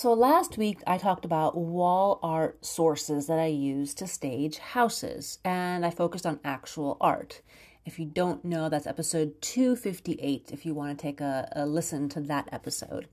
So, 0.00 0.12
last 0.12 0.56
week 0.56 0.80
I 0.86 0.96
talked 0.96 1.24
about 1.24 1.56
wall 1.56 2.20
art 2.22 2.64
sources 2.64 3.26
that 3.26 3.40
I 3.40 3.46
use 3.46 3.94
to 3.94 4.06
stage 4.06 4.58
houses, 4.58 5.40
and 5.44 5.84
I 5.84 5.90
focused 5.90 6.24
on 6.24 6.38
actual 6.44 6.96
art. 7.00 7.42
If 7.84 7.98
you 7.98 8.06
don't 8.06 8.44
know, 8.44 8.68
that's 8.68 8.86
episode 8.86 9.42
258 9.42 10.50
if 10.52 10.64
you 10.64 10.72
want 10.72 10.96
to 10.96 11.02
take 11.02 11.20
a, 11.20 11.48
a 11.50 11.66
listen 11.66 12.08
to 12.10 12.20
that 12.20 12.48
episode. 12.52 13.08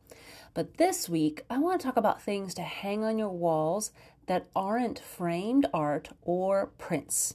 But 0.54 0.78
this 0.78 1.10
week, 1.10 1.44
I 1.50 1.58
want 1.58 1.82
to 1.82 1.88
talk 1.88 1.98
about 1.98 2.22
things 2.22 2.54
to 2.54 2.62
hang 2.62 3.04
on 3.04 3.18
your 3.18 3.30
walls 3.30 3.92
that 4.28 4.46
aren't 4.56 5.00
framed 5.00 5.66
art 5.74 6.10
or 6.22 6.68
prints. 6.78 7.34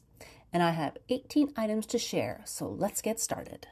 And 0.53 0.63
I 0.63 0.71
have 0.71 0.97
18 1.09 1.55
items 1.57 1.87
to 1.87 1.99
share, 1.99 2.43
so 2.45 2.69
let's 2.69 3.03
get 3.03 3.19
started. 3.19 3.67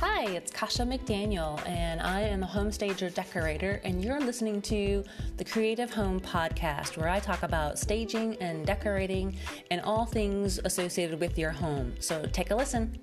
Hi, 0.00 0.24
it's 0.24 0.50
Kasha 0.50 0.82
McDaniel, 0.82 1.64
and 1.68 2.00
I 2.00 2.22
am 2.22 2.42
a 2.42 2.46
home 2.46 2.72
stager 2.72 3.08
decorator, 3.08 3.80
and 3.84 4.02
you're 4.04 4.20
listening 4.20 4.60
to 4.62 5.04
the 5.36 5.44
Creative 5.44 5.92
Home 5.94 6.18
Podcast, 6.18 6.96
where 6.96 7.08
I 7.08 7.20
talk 7.20 7.44
about 7.44 7.78
staging 7.78 8.36
and 8.40 8.66
decorating 8.66 9.36
and 9.70 9.80
all 9.82 10.04
things 10.04 10.58
associated 10.64 11.20
with 11.20 11.38
your 11.38 11.52
home. 11.52 11.94
So 12.00 12.24
take 12.26 12.50
a 12.50 12.56
listen. 12.56 12.98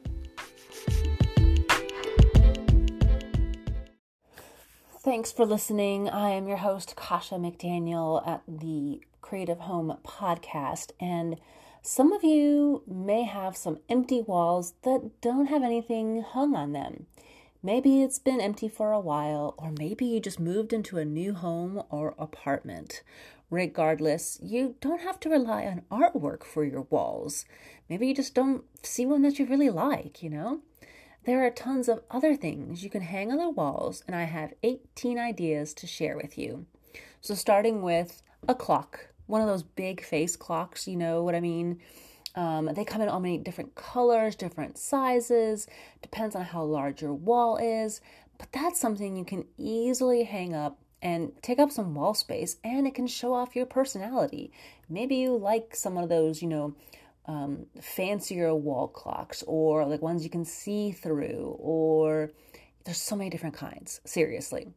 Thanks 4.99 5.31
for 5.31 5.45
listening. 5.45 6.09
I 6.09 6.31
am 6.31 6.45
your 6.47 6.57
host, 6.57 6.97
Kasha 6.97 7.35
McDaniel, 7.35 8.27
at 8.27 8.43
the 8.47 9.01
Creative 9.21 9.59
Home 9.59 9.97
Podcast, 10.05 10.91
and 10.99 11.37
some 11.83 12.13
of 12.13 12.23
you 12.23 12.83
may 12.87 13.23
have 13.23 13.57
some 13.57 13.79
empty 13.89 14.21
walls 14.21 14.73
that 14.83 15.09
don't 15.19 15.47
have 15.47 15.63
anything 15.63 16.21
hung 16.21 16.55
on 16.55 16.73
them. 16.73 17.07
Maybe 17.63 18.03
it's 18.03 18.19
been 18.19 18.39
empty 18.39 18.67
for 18.67 18.91
a 18.91 18.99
while, 18.99 19.55
or 19.57 19.71
maybe 19.71 20.05
you 20.05 20.19
just 20.19 20.39
moved 20.39 20.73
into 20.73 20.97
a 20.97 21.05
new 21.05 21.33
home 21.33 21.81
or 21.89 22.15
apartment. 22.19 23.01
Regardless, 23.49 24.39
you 24.41 24.75
don't 24.79 25.01
have 25.01 25.19
to 25.21 25.29
rely 25.29 25.65
on 25.65 25.83
artwork 25.91 26.43
for 26.43 26.63
your 26.63 26.87
walls. 26.89 27.45
Maybe 27.89 28.07
you 28.07 28.15
just 28.15 28.35
don't 28.35 28.63
see 28.83 29.05
one 29.05 29.23
that 29.23 29.39
you 29.39 29.45
really 29.45 29.69
like, 29.69 30.23
you 30.23 30.29
know? 30.29 30.61
There 31.25 31.45
are 31.45 31.51
tons 31.51 31.87
of 31.87 32.01
other 32.09 32.35
things 32.35 32.83
you 32.83 32.89
can 32.89 33.01
hang 33.01 33.31
on 33.31 33.37
the 33.37 33.49
walls, 33.49 34.03
and 34.07 34.15
I 34.15 34.23
have 34.23 34.53
18 34.63 35.19
ideas 35.19 35.73
to 35.75 35.87
share 35.87 36.15
with 36.15 36.37
you. 36.37 36.65
So, 37.21 37.35
starting 37.35 37.81
with 37.81 38.23
a 38.47 38.55
clock 38.55 39.10
one 39.31 39.41
of 39.41 39.47
those 39.47 39.63
big 39.63 40.03
face 40.03 40.35
clocks, 40.35 40.87
you 40.87 40.97
know 40.97 41.23
what 41.23 41.35
I 41.35 41.39
mean? 41.39 41.79
Um, 42.35 42.69
they 42.73 42.83
come 42.83 43.01
in 43.01 43.09
all 43.09 43.21
many 43.21 43.37
different 43.37 43.75
colors, 43.75 44.35
different 44.35 44.77
sizes, 44.77 45.67
depends 46.01 46.35
on 46.35 46.43
how 46.43 46.63
large 46.63 47.01
your 47.01 47.13
wall 47.13 47.57
is. 47.57 48.01
But 48.37 48.51
that's 48.51 48.79
something 48.79 49.15
you 49.15 49.25
can 49.25 49.45
easily 49.57 50.23
hang 50.23 50.53
up 50.53 50.79
and 51.01 51.31
take 51.41 51.59
up 51.59 51.71
some 51.71 51.95
wall 51.95 52.13
space, 52.13 52.57
and 52.63 52.85
it 52.85 52.93
can 52.93 53.07
show 53.07 53.33
off 53.33 53.55
your 53.55 53.65
personality. 53.65 54.51
Maybe 54.89 55.15
you 55.15 55.35
like 55.35 55.75
some 55.75 55.97
of 55.97 56.09
those, 56.09 56.41
you 56.41 56.47
know, 56.47 56.75
um, 57.25 57.67
fancier 57.81 58.53
wall 58.53 58.87
clocks, 58.87 59.43
or 59.47 59.85
like 59.85 60.01
ones 60.01 60.23
you 60.23 60.29
can 60.29 60.45
see 60.45 60.91
through, 60.91 61.55
or 61.57 62.31
there's 62.83 62.97
so 62.97 63.15
many 63.15 63.29
different 63.29 63.55
kinds. 63.55 64.01
Seriously. 64.05 64.67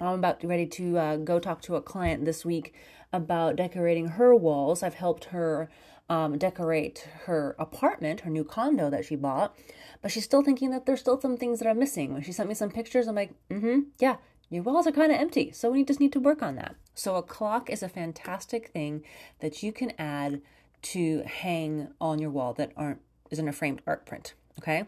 I'm 0.00 0.18
about 0.18 0.44
ready 0.44 0.66
to 0.66 0.98
uh, 0.98 1.16
go 1.16 1.40
talk 1.40 1.60
to 1.62 1.76
a 1.76 1.82
client 1.82 2.24
this 2.24 2.44
week 2.44 2.74
about 3.12 3.56
decorating 3.56 4.08
her 4.08 4.34
walls. 4.34 4.82
I've 4.82 4.94
helped 4.94 5.26
her 5.26 5.68
um, 6.08 6.38
decorate 6.38 7.06
her 7.24 7.54
apartment, 7.58 8.20
her 8.20 8.30
new 8.30 8.44
condo 8.44 8.90
that 8.90 9.04
she 9.04 9.16
bought, 9.16 9.56
but 10.00 10.10
she's 10.10 10.24
still 10.24 10.42
thinking 10.42 10.70
that 10.70 10.86
there's 10.86 11.00
still 11.00 11.20
some 11.20 11.36
things 11.36 11.58
that 11.58 11.68
are 11.68 11.74
missing. 11.74 12.12
When 12.12 12.22
she 12.22 12.32
sent 12.32 12.48
me 12.48 12.54
some 12.54 12.70
pictures, 12.70 13.06
I'm 13.06 13.14
like, 13.14 13.32
mm 13.50 13.60
hmm, 13.60 13.78
yeah, 13.98 14.16
your 14.50 14.62
walls 14.62 14.86
are 14.86 14.92
kind 14.92 15.12
of 15.12 15.20
empty, 15.20 15.52
so 15.52 15.70
we 15.70 15.84
just 15.84 16.00
need 16.00 16.12
to 16.12 16.20
work 16.20 16.42
on 16.42 16.56
that. 16.56 16.76
So, 16.94 17.16
a 17.16 17.22
clock 17.22 17.68
is 17.68 17.82
a 17.82 17.88
fantastic 17.88 18.68
thing 18.68 19.04
that 19.40 19.62
you 19.62 19.72
can 19.72 19.92
add 19.98 20.40
to 20.80 21.22
hang 21.24 21.88
on 22.00 22.18
your 22.18 22.30
wall 22.30 22.54
that 22.54 22.72
aren't 22.76 23.00
isn't 23.30 23.48
a 23.48 23.52
framed 23.52 23.82
art 23.86 24.06
print. 24.06 24.32
Okay, 24.58 24.84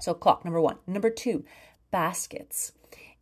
so 0.00 0.14
clock 0.14 0.44
number 0.44 0.60
one. 0.60 0.78
Number 0.86 1.10
two, 1.10 1.44
baskets 1.90 2.72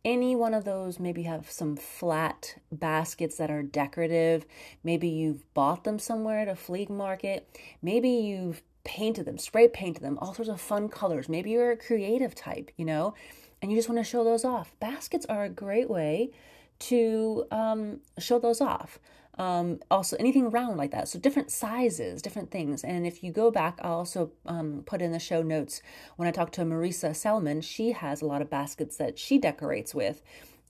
any 0.05 0.35
one 0.35 0.53
of 0.53 0.65
those 0.65 0.99
maybe 0.99 1.23
have 1.23 1.49
some 1.49 1.75
flat 1.75 2.55
baskets 2.71 3.37
that 3.37 3.49
are 3.49 3.63
decorative. 3.63 4.45
Maybe 4.83 5.07
you've 5.07 5.51
bought 5.53 5.83
them 5.83 5.99
somewhere 5.99 6.39
at 6.39 6.47
a 6.47 6.55
flea 6.55 6.87
market. 6.89 7.47
Maybe 7.81 8.09
you've 8.09 8.61
painted 8.83 9.25
them, 9.25 9.37
spray 9.37 9.67
painted 9.67 10.03
them, 10.03 10.17
all 10.19 10.33
sorts 10.33 10.49
of 10.49 10.59
fun 10.59 10.89
colors. 10.89 11.29
Maybe 11.29 11.51
you're 11.51 11.71
a 11.71 11.77
creative 11.77 12.35
type, 12.35 12.71
you 12.75 12.85
know, 12.85 13.13
and 13.61 13.71
you 13.71 13.77
just 13.77 13.87
want 13.87 13.99
to 13.99 14.03
show 14.03 14.23
those 14.23 14.43
off. 14.43 14.73
Baskets 14.79 15.25
are 15.27 15.45
a 15.45 15.49
great 15.49 15.89
way 15.89 16.31
to 16.79 17.45
um, 17.51 18.01
show 18.19 18.39
those 18.39 18.59
off. 18.59 18.99
Um, 19.37 19.79
also, 19.89 20.15
anything 20.17 20.51
round 20.51 20.77
like 20.77 20.91
that. 20.91 21.07
So, 21.07 21.17
different 21.17 21.51
sizes, 21.51 22.21
different 22.21 22.51
things. 22.51 22.83
And 22.83 23.07
if 23.07 23.23
you 23.23 23.31
go 23.31 23.49
back, 23.49 23.79
I'll 23.81 23.93
also 23.93 24.31
um, 24.45 24.83
put 24.85 25.01
in 25.01 25.11
the 25.11 25.19
show 25.19 25.41
notes 25.41 25.81
when 26.17 26.27
I 26.27 26.31
talk 26.31 26.51
to 26.53 26.61
Marisa 26.61 27.15
Selman. 27.15 27.61
She 27.61 27.93
has 27.93 28.21
a 28.21 28.25
lot 28.25 28.41
of 28.41 28.49
baskets 28.49 28.97
that 28.97 29.17
she 29.17 29.39
decorates 29.39 29.95
with 29.95 30.21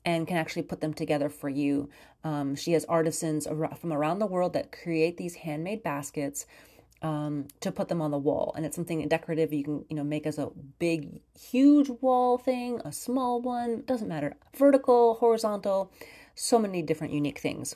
and 0.06 0.28
can 0.28 0.38
actually 0.38 0.64
put 0.64 0.82
them 0.82 0.94
together 0.94 1.30
for 1.30 1.50
you. 1.50 1.90
Um, 2.24 2.56
she 2.56 2.74
has 2.74 2.86
artisans 2.86 3.48
from 3.48 3.92
around 3.92 4.20
the 4.20 4.26
world 4.26 4.54
that 4.54 4.72
create 4.72 5.18
these 5.18 5.36
handmade 5.36 5.84
baskets. 5.84 6.46
Um, 7.02 7.50
to 7.60 7.70
put 7.70 7.90
them 7.90 8.02
on 8.02 8.12
the 8.12 8.18
wall. 8.18 8.54
And 8.56 8.66
it's 8.66 8.78
something 8.78 9.06
decorative 9.10 9.52
you 9.52 9.66
can, 9.66 9.86
you 9.90 9.96
know, 9.98 10.06
make 10.06 10.26
as 10.26 10.38
a 10.38 10.52
big, 10.80 11.20
huge 11.38 11.90
wall 12.00 12.38
thing, 12.38 12.80
a 12.86 12.94
small 12.94 13.42
one, 13.42 13.84
doesn't 13.86 14.08
matter. 14.08 14.38
Vertical, 14.56 15.16
horizontal, 15.16 15.92
so 16.34 16.58
many 16.58 16.82
different 16.82 17.12
unique 17.12 17.40
things. 17.40 17.76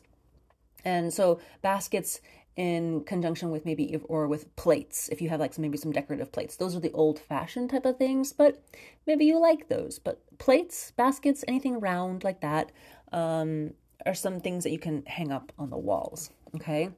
And 0.86 1.14
so 1.14 1.40
baskets 1.62 2.22
in 2.56 3.04
conjunction 3.04 3.52
with 3.52 3.66
maybe 3.66 4.00
or 4.06 4.28
with 4.28 4.54
plates 4.56 5.10
if 5.10 5.22
you 5.22 5.30
have 5.30 5.40
like 5.40 5.54
some, 5.54 5.62
maybe 5.62 5.78
some 5.78 5.92
decorative 5.92 6.32
plates. 6.32 6.56
Those 6.58 6.76
are 6.76 6.80
the 6.80 6.92
old 6.92 7.20
fashioned 7.20 7.70
type 7.70 7.86
of 7.86 7.98
things 7.98 8.34
but 8.34 8.62
maybe 9.06 9.26
you 9.26 9.40
like 9.40 9.70
those. 9.70 10.00
But 10.00 10.22
plates 10.40 10.92
baskets 10.98 11.46
anything 11.48 11.80
round 11.80 12.24
like 12.24 12.42
that 12.42 12.72
um, 13.12 13.74
are 14.06 14.16
some 14.16 14.40
things 14.40 14.64
that 14.64 14.72
you 14.72 14.80
can 14.80 15.04
hang 15.06 15.32
up 15.32 15.52
on 15.60 15.70
the 15.70 15.78
walls 15.78 16.32
okay? 16.56 16.90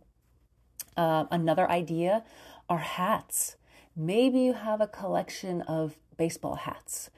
Uh, 0.95 1.25
another 1.29 1.69
idea 1.69 2.23
are 2.69 2.77
hats. 2.77 3.57
Maybe 3.95 4.39
you 4.39 4.53
have 4.53 4.79
a 4.79 4.87
collection 4.87 5.61
of 5.63 5.97
baseball 6.17 6.55
hats 6.55 7.09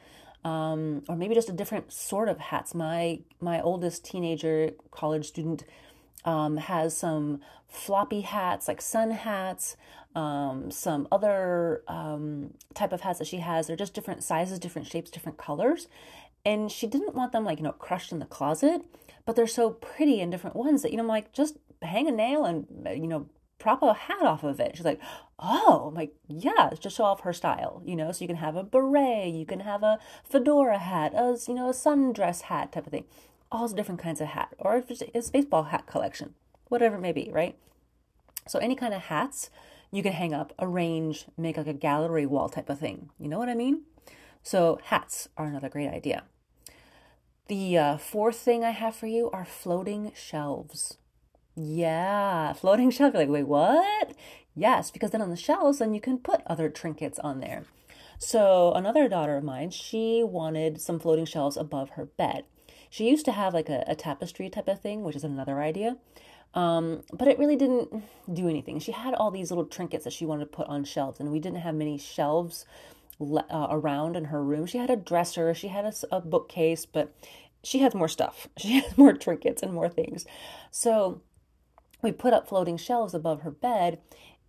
um, 0.44 1.04
or 1.08 1.16
maybe 1.16 1.36
just 1.36 1.50
a 1.50 1.54
different 1.54 1.92
sort 1.92 2.30
of 2.30 2.40
hats. 2.40 2.74
My 2.74 3.20
my 3.40 3.62
oldest 3.62 4.04
teenager 4.04 4.72
college 4.90 5.28
student 5.28 5.64
um, 6.26 6.58
has 6.58 6.96
some 6.96 7.42
floppy 7.68 8.22
hats, 8.22 8.68
like 8.68 8.82
sun 8.82 9.12
hats, 9.12 9.78
um, 10.16 10.72
some 10.72 11.08
other 11.12 11.84
um, 11.88 12.54
type 12.74 12.92
of 12.92 13.02
hats 13.02 13.20
that 13.20 13.28
she 13.28 13.38
has. 13.38 13.68
They're 13.68 13.76
just 13.76 13.94
different 13.94 14.24
sizes, 14.24 14.60
different 14.60 14.88
shapes, 14.88 15.10
different 15.10 15.38
colors. 15.38 15.88
And 16.46 16.72
she 16.72 16.88
didn't 16.88 17.16
want 17.16 17.31
them 17.31 17.46
like, 17.46 17.60
you 17.60 17.64
know, 17.64 17.72
crushed 17.72 18.12
in 18.12 18.20
the 18.20 18.26
closet, 18.26 18.81
but 19.26 19.36
they're 19.36 19.48
so 19.48 19.72
pretty 19.72 20.20
and 20.20 20.31
different 20.31 20.56
ones 20.56 20.81
that, 20.81 20.92
you 20.92 20.98
know, 20.98 21.04
I'm 21.04 21.10
like, 21.10 21.31
just 21.34 21.58
hang 21.81 22.08
a 22.08 22.12
nail 22.12 22.46
and, 22.46 22.66
you 22.90 23.08
know, 23.08 23.28
prop 23.60 23.84
a 23.84 23.94
hat 23.94 24.24
off 24.24 24.44
of 24.44 24.60
it. 24.60 24.76
She's 24.76 24.86
like, 24.86 25.00
oh, 25.38 25.86
I'm 25.88 25.94
like, 25.94 26.16
yeah, 26.28 26.72
just 26.80 26.98
show 26.98 27.04
off 27.04 27.22
her 27.22 27.34
style, 27.34 27.84
you 27.86 27.96
know, 27.96 28.12
so 28.12 28.24
you 28.24 28.28
can 28.28 28.38
have 28.38 28.56
a 28.56 28.64
beret, 28.64 29.34
you 29.34 29.46
can 29.46 29.60
have 29.60 29.84
a 29.84 30.00
fedora 30.24 30.80
hat, 30.80 31.14
a, 31.14 31.38
you 31.48 31.54
know, 31.54 31.70
a 31.70 31.74
sundress 31.74 32.42
hat 32.42 32.72
type 32.72 32.88
of 32.88 32.92
thing 32.92 33.06
all 33.51 33.67
different 33.67 34.01
kinds 34.01 34.22
of 34.22 34.28
hat, 34.28 34.53
or 34.57 34.78
if 34.78 34.89
it's 34.89 35.29
a 35.29 35.31
baseball 35.31 35.63
hat 35.63 35.85
collection, 35.88 36.34
whatever 36.69 36.95
it 36.95 37.01
may 37.01 37.12
be, 37.12 37.29
right? 37.31 37.57
So 38.47 38.59
any 38.59 38.75
kind 38.75 38.94
of 38.94 39.01
hats 39.01 39.50
you 39.91 40.01
can 40.01 40.13
hang 40.13 40.34
up, 40.34 40.53
arrange, 40.57 41.25
make 41.38 41.57
like 41.57 41.67
a 41.67 41.73
gallery 41.73 42.25
wall 42.25 42.50
type 42.50 42.69
of 42.69 42.79
thing. 42.79 43.09
You 43.19 43.28
know 43.28 43.38
what 43.38 43.50
I 43.50 43.56
mean? 43.56 43.81
So 44.41 44.79
hats 44.85 45.28
are 45.38 45.45
another 45.45 45.69
great 45.69 45.89
idea. 45.89 46.23
The 47.48 47.77
uh, 47.77 47.98
fourth 47.98 48.38
thing 48.38 48.63
I 48.63 48.69
have 48.69 48.95
for 48.95 49.07
you 49.07 49.30
are 49.31 49.44
floating 49.44 50.13
shelves. 50.15 50.97
Yeah, 51.56 52.54
floating 52.54 52.89
shelves. 52.92 53.13
You're 53.13 53.24
like, 53.24 53.30
wait, 53.30 53.47
what? 53.47 54.13
Yes, 54.56 54.92
because 54.92 55.12
then 55.12 55.21
on 55.21 55.30
the 55.30 55.36
shelves, 55.36 55.80
then 55.80 55.94
you 55.94 56.01
can 56.01 56.18
put 56.18 56.42
other 56.47 56.69
trinkets 56.69 57.19
on 57.19 57.39
there. 57.42 57.65
So 58.18 58.71
another 58.74 59.09
daughter 59.09 59.36
of 59.36 59.44
mine, 59.44 59.71
she 59.71 60.24
wanted 60.24 60.80
some 60.80 61.00
floating 61.00 61.25
shelves 61.25 61.57
above 61.57 61.92
her 61.92 62.06
bed. 62.06 62.45
She 62.92 63.10
used 63.10 63.24
to 63.26 63.32
have 63.32 63.54
like 63.54 63.70
a, 63.70 63.86
a 63.88 63.96
tapestry 63.96 64.50
type 64.50 64.68
of 64.68 64.82
thing, 64.82 65.02
which 65.02 65.16
is 65.16 65.24
another 65.24 65.62
idea. 65.62 65.98
Um, 66.54 67.04
but 67.14 67.30
it 67.30 67.40
really 67.40 67.56
didn't 67.56 68.04
do 68.32 68.50
anything. 68.50 68.80
She 68.80 68.92
had 68.92 69.14
all 69.14 69.32
these 69.32 69.50
little 69.50 69.66
trinkets 69.66 70.04
that 70.04 70.12
she 70.12 70.26
wanted 70.26 70.44
to 70.44 70.52
put 70.52 70.68
on 70.68 70.84
shelves, 70.84 71.22
and 71.22 71.32
we 71.32 71.40
didn't 71.40 71.60
have 71.60 71.74
many 71.74 71.98
shelves 71.98 72.66
uh, 73.22 73.68
around 73.70 74.18
in 74.18 74.26
her 74.26 74.44
room. 74.44 74.66
She 74.66 74.78
had 74.78 74.90
a 74.90 74.98
dresser, 74.98 75.54
she 75.54 75.70
had 75.70 75.86
a, 75.86 75.94
a 76.12 76.20
bookcase, 76.20 76.86
but 76.86 77.16
she 77.64 77.80
has 77.80 77.96
more 77.96 78.10
stuff. 78.10 78.48
She 78.58 78.82
has 78.82 78.98
more 78.98 79.14
trinkets 79.14 79.64
and 79.64 79.74
more 79.74 79.88
things. 79.88 80.26
So 80.70 81.22
we 82.02 82.12
put 82.12 82.34
up 82.34 82.50
floating 82.50 82.76
shelves 82.76 83.14
above 83.14 83.44
her 83.44 83.52
bed 83.52 84.00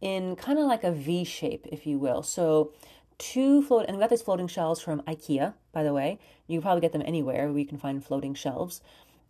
in 0.00 0.35
kind 0.35 0.59
of 0.59 0.67
like 0.67 0.83
a 0.83 0.91
V 0.91 1.23
shape, 1.23 1.67
if 1.71 1.87
you 1.87 1.97
will. 1.97 2.25
So 2.25 2.73
two 3.19 3.62
float, 3.62 3.87
and 3.87 3.97
we 3.97 4.00
got 4.00 4.11
these 4.11 4.23
floating 4.23 4.49
shelves 4.49 4.81
from 4.81 5.03
IKEA, 5.03 5.55
by 5.73 5.82
the 5.82 5.93
way. 5.93 6.19
You 6.47 6.59
can 6.59 6.62
probably 6.62 6.81
get 6.81 6.93
them 6.93 7.03
anywhere 7.05 7.53
we 7.53 7.64
can 7.64 7.79
find 7.79 8.05
floating 8.05 8.35
shelves. 8.35 8.81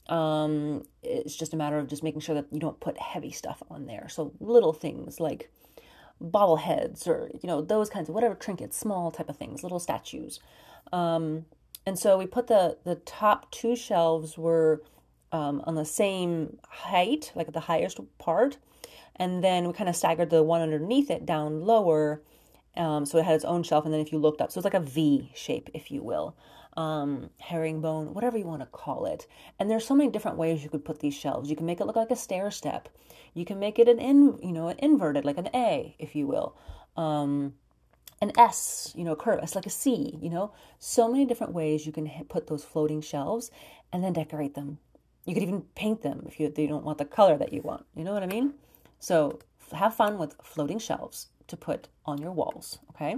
Um, 0.09 0.85
it's 1.03 1.37
just 1.37 1.55
a 1.55 1.57
matter 1.57 1.79
of 1.79 1.89
just 1.89 2.03
making 2.03 2.21
sure 2.21 2.35
that 2.35 2.47
you 2.51 2.59
don't 2.59 2.81
put 2.81 2.99
heavy 2.99 3.31
stuff 3.31 3.63
on 3.71 3.87
there. 3.87 4.09
So 4.09 4.33
little 4.41 4.73
things 4.73 5.21
like 5.21 5.51
bobbleheads 6.23 7.07
or 7.09 7.29
you 7.33 7.49
know 7.49 7.61
those 7.61 7.91
kinds 7.91 8.09
of 8.09 8.15
whatever 8.15 8.35
trinkets, 8.35 8.77
small 8.77 9.11
type 9.11 9.29
of 9.29 9.37
things, 9.37 9.63
little 9.63 9.81
statues. 9.81 10.41
Um, 10.93 11.47
and 11.87 11.99
so 11.99 12.17
we 12.19 12.27
put 12.27 12.47
the 12.47 12.79
the 12.85 12.97
top 12.97 13.51
two 13.51 13.77
shelves 13.77 14.37
were 14.37 14.83
um, 15.33 15.63
on 15.67 15.75
the 15.75 15.85
same 15.85 16.59
height, 16.69 17.33
like 17.35 17.53
the 17.53 17.61
highest 17.61 18.01
part, 18.19 18.59
and 19.17 19.43
then 19.43 19.67
we 19.67 19.73
kind 19.73 19.89
of 19.89 19.97
staggered 19.97 20.31
the 20.31 20.43
one 20.43 20.61
underneath 20.61 21.11
it 21.11 21.25
down 21.25 21.63
lower, 21.63 22.23
um, 22.77 23.05
so 23.05 23.19
it 23.19 23.25
had 23.25 23.35
its 23.35 23.45
own 23.45 23.63
shelf. 23.63 23.85
And 23.85 23.93
then 23.93 24.01
if 24.01 24.13
you 24.13 24.19
looked 24.19 24.41
up, 24.41 24.51
so 24.51 24.59
it's 24.59 24.65
like 24.65 24.75
a 24.75 24.81
V 24.81 25.31
shape, 25.35 25.71
if 25.75 25.91
you 25.91 26.03
will, 26.03 26.37
um, 26.77 27.31
herringbone, 27.39 28.15
whatever 28.15 28.39
you 28.39 28.47
want 28.47 28.61
to 28.61 28.67
call 28.67 29.07
it. 29.07 29.27
And 29.59 29.71
there's 29.71 29.87
so 29.87 29.95
many 29.95 30.11
different 30.11 30.39
ways 30.39 30.63
you 30.63 30.71
could 30.71 30.85
put 30.85 31.01
these 31.01 31.15
shelves. 31.15 31.51
You 31.51 31.57
can 31.57 31.67
make 31.67 31.81
it 31.81 31.87
look 31.87 31.97
like 31.97 32.11
a 32.11 32.17
stair 32.17 32.51
step. 32.51 32.89
You 33.35 33.45
can 33.45 33.59
make 33.59 33.79
it 33.79 33.89
an 33.89 33.99
in, 33.99 34.39
you 34.43 34.53
know, 34.53 34.69
an 34.69 34.79
inverted, 34.79 35.25
like 35.25 35.39
an 35.39 35.49
A, 35.55 35.95
if 35.99 36.15
you 36.15 36.27
will. 36.27 36.57
Um, 36.97 37.55
an 38.21 38.33
S, 38.39 38.93
you 38.95 39.05
know, 39.05 39.17
curve. 39.17 39.41
It's 39.43 39.55
like 39.55 39.67
a 39.67 39.71
C, 39.71 40.19
you 40.21 40.31
know. 40.31 40.53
So 40.79 41.11
many 41.11 41.25
different 41.25 41.53
ways 41.53 41.87
you 41.87 41.93
can 41.93 42.09
put 42.29 42.47
those 42.47 42.65
floating 42.65 43.01
shelves 43.01 43.51
and 43.93 44.03
then 44.03 44.13
decorate 44.13 44.55
them. 44.55 44.79
You 45.25 45.35
could 45.35 45.43
even 45.43 45.63
paint 45.75 46.03
them 46.03 46.25
if 46.27 46.39
you, 46.39 46.53
you 46.57 46.69
don't 46.69 46.85
want 46.85 46.99
the 46.99 47.05
color 47.05 47.37
that 47.37 47.53
you 47.53 47.63
want. 47.63 47.85
You 47.95 48.05
know 48.05 48.13
what 48.13 48.23
I 48.23 48.27
mean? 48.27 48.55
So 48.99 49.41
have 49.75 49.95
fun 49.95 50.19
with 50.19 50.37
floating 50.43 50.79
shelves 50.79 51.29
to 51.49 51.57
put 51.57 51.89
on 52.07 52.19
your 52.19 52.33
walls, 52.33 52.79
okay? 52.91 53.17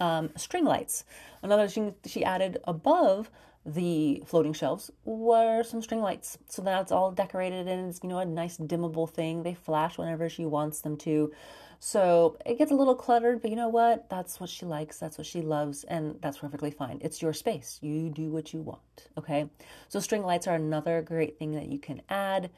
Um, 0.00 0.30
string 0.36 0.64
lights. 0.64 1.04
Another 1.42 1.68
thing 1.68 1.94
she 2.06 2.24
added 2.24 2.58
above 2.64 3.30
the 3.66 4.22
floating 4.26 4.52
shelves 4.52 4.90
were 5.04 5.62
some 5.62 5.82
string 5.82 6.00
lights. 6.00 6.38
So 6.48 6.62
that's 6.62 6.92
all 6.92 7.10
decorated 7.10 7.68
and 7.68 7.90
it's, 7.90 8.00
you 8.02 8.08
know, 8.08 8.18
a 8.18 8.24
nice 8.24 8.56
dimmable 8.56 9.10
thing. 9.10 9.42
They 9.42 9.54
flash 9.54 9.98
whenever 9.98 10.28
she 10.28 10.46
wants 10.46 10.80
them 10.80 10.96
to. 10.98 11.32
So 11.80 12.36
it 12.44 12.58
gets 12.58 12.72
a 12.72 12.74
little 12.74 12.94
cluttered, 12.94 13.40
but 13.40 13.50
you 13.50 13.56
know 13.56 13.68
what? 13.68 14.08
That's 14.10 14.40
what 14.40 14.50
she 14.50 14.66
likes. 14.66 14.98
That's 14.98 15.18
what 15.18 15.26
she 15.26 15.42
loves. 15.42 15.84
And 15.84 16.16
that's 16.20 16.38
perfectly 16.38 16.70
fine. 16.70 16.98
It's 17.02 17.22
your 17.22 17.32
space. 17.32 17.78
You 17.82 18.10
do 18.10 18.30
what 18.30 18.52
you 18.52 18.62
want. 18.62 18.80
Okay. 19.16 19.48
So 19.88 20.00
string 20.00 20.22
lights 20.22 20.46
are 20.46 20.56
another 20.56 21.02
great 21.02 21.38
thing 21.38 21.52
that 21.52 21.66
you 21.66 21.78
can 21.78 22.02
add 22.08 22.50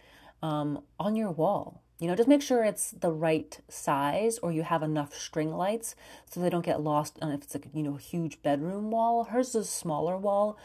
um, 0.43 0.83
on 0.99 1.17
your 1.17 1.31
wall. 1.33 1.83
You 2.01 2.07
know, 2.07 2.17
just 2.17 2.29
make 2.29 2.41
sure 2.41 2.65
it's 2.65 2.93
the 2.93 3.13
right 3.13 3.59
size 3.69 4.39
or 4.39 4.51
you 4.51 4.63
have 4.63 4.83
enough 4.83 5.15
string 5.15 5.53
lights 5.53 5.95
so 6.25 6.41
they 6.41 6.49
don't 6.49 6.65
get 6.65 6.81
lost 6.81 7.19
on 7.21 7.31
if 7.31 7.43
it's 7.43 7.55
like, 7.55 7.69
you 7.75 7.83
know, 7.83 7.97
a 7.97 8.01
huge 8.01 8.41
bedroom 8.43 8.91
wall. 8.91 9.25
Hers 9.25 9.49
is 9.51 9.55
a 9.55 9.65
smaller 9.65 10.17
wall. 10.17 10.59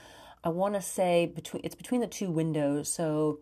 I 0.46 0.50
want 0.50 0.76
to 0.76 0.82
say 0.82 1.26
between 1.26 1.62
it's 1.66 1.76
between 1.76 2.02
the 2.02 2.08
two 2.08 2.30
windows, 2.32 2.88
so 2.88 3.40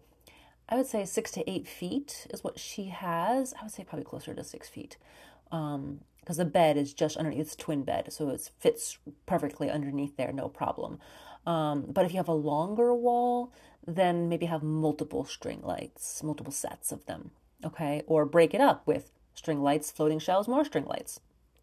I 0.69 0.77
would 0.77 0.87
say 0.87 1.03
six 1.05 1.31
to 1.31 1.47
eight 1.49 1.67
feet 1.67 2.25
is 2.31 2.43
what 2.43 2.57
she 2.57 2.85
has. 2.85 3.53
I 3.59 3.63
would 3.63 3.73
say 3.73 3.83
probably 3.83 4.05
closer 4.05 4.33
to 4.33 4.43
six 4.43 4.69
feet, 4.69 4.97
because 5.43 5.75
um, 5.75 5.99
the 6.25 6.45
bed 6.45 6.77
is 6.77 6.93
just 6.93 7.17
underneath. 7.17 7.41
It's 7.41 7.55
twin 7.57 7.83
bed, 7.83 8.11
so 8.13 8.29
it 8.29 8.49
fits 8.57 8.97
perfectly 9.25 9.69
underneath 9.69 10.15
there, 10.15 10.31
no 10.31 10.47
problem. 10.47 10.97
Um, 11.45 11.85
but 11.89 12.05
if 12.05 12.13
you 12.13 12.17
have 12.17 12.29
a 12.29 12.33
longer 12.33 12.95
wall, 12.95 13.51
then 13.85 14.29
maybe 14.29 14.45
have 14.45 14.63
multiple 14.63 15.25
string 15.25 15.61
lights, 15.61 16.23
multiple 16.23 16.53
sets 16.53 16.93
of 16.93 17.05
them, 17.05 17.31
okay? 17.63 18.03
Or 18.07 18.25
break 18.25 18.53
it 18.53 18.61
up 18.61 18.85
with 18.85 19.11
string 19.33 19.61
lights, 19.61 19.91
floating 19.91 20.19
shells, 20.19 20.47
more 20.47 20.65
string 20.65 20.85
lights. 20.85 21.19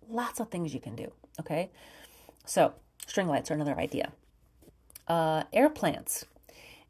Lots 0.08 0.40
of 0.40 0.50
things 0.50 0.74
you 0.74 0.80
can 0.80 0.96
do, 0.96 1.12
okay? 1.38 1.70
So 2.44 2.74
string 3.06 3.28
lights 3.28 3.50
are 3.50 3.54
another 3.54 3.78
idea 3.78 4.12
uh, 5.10 5.42
air 5.52 5.68
plants. 5.68 6.24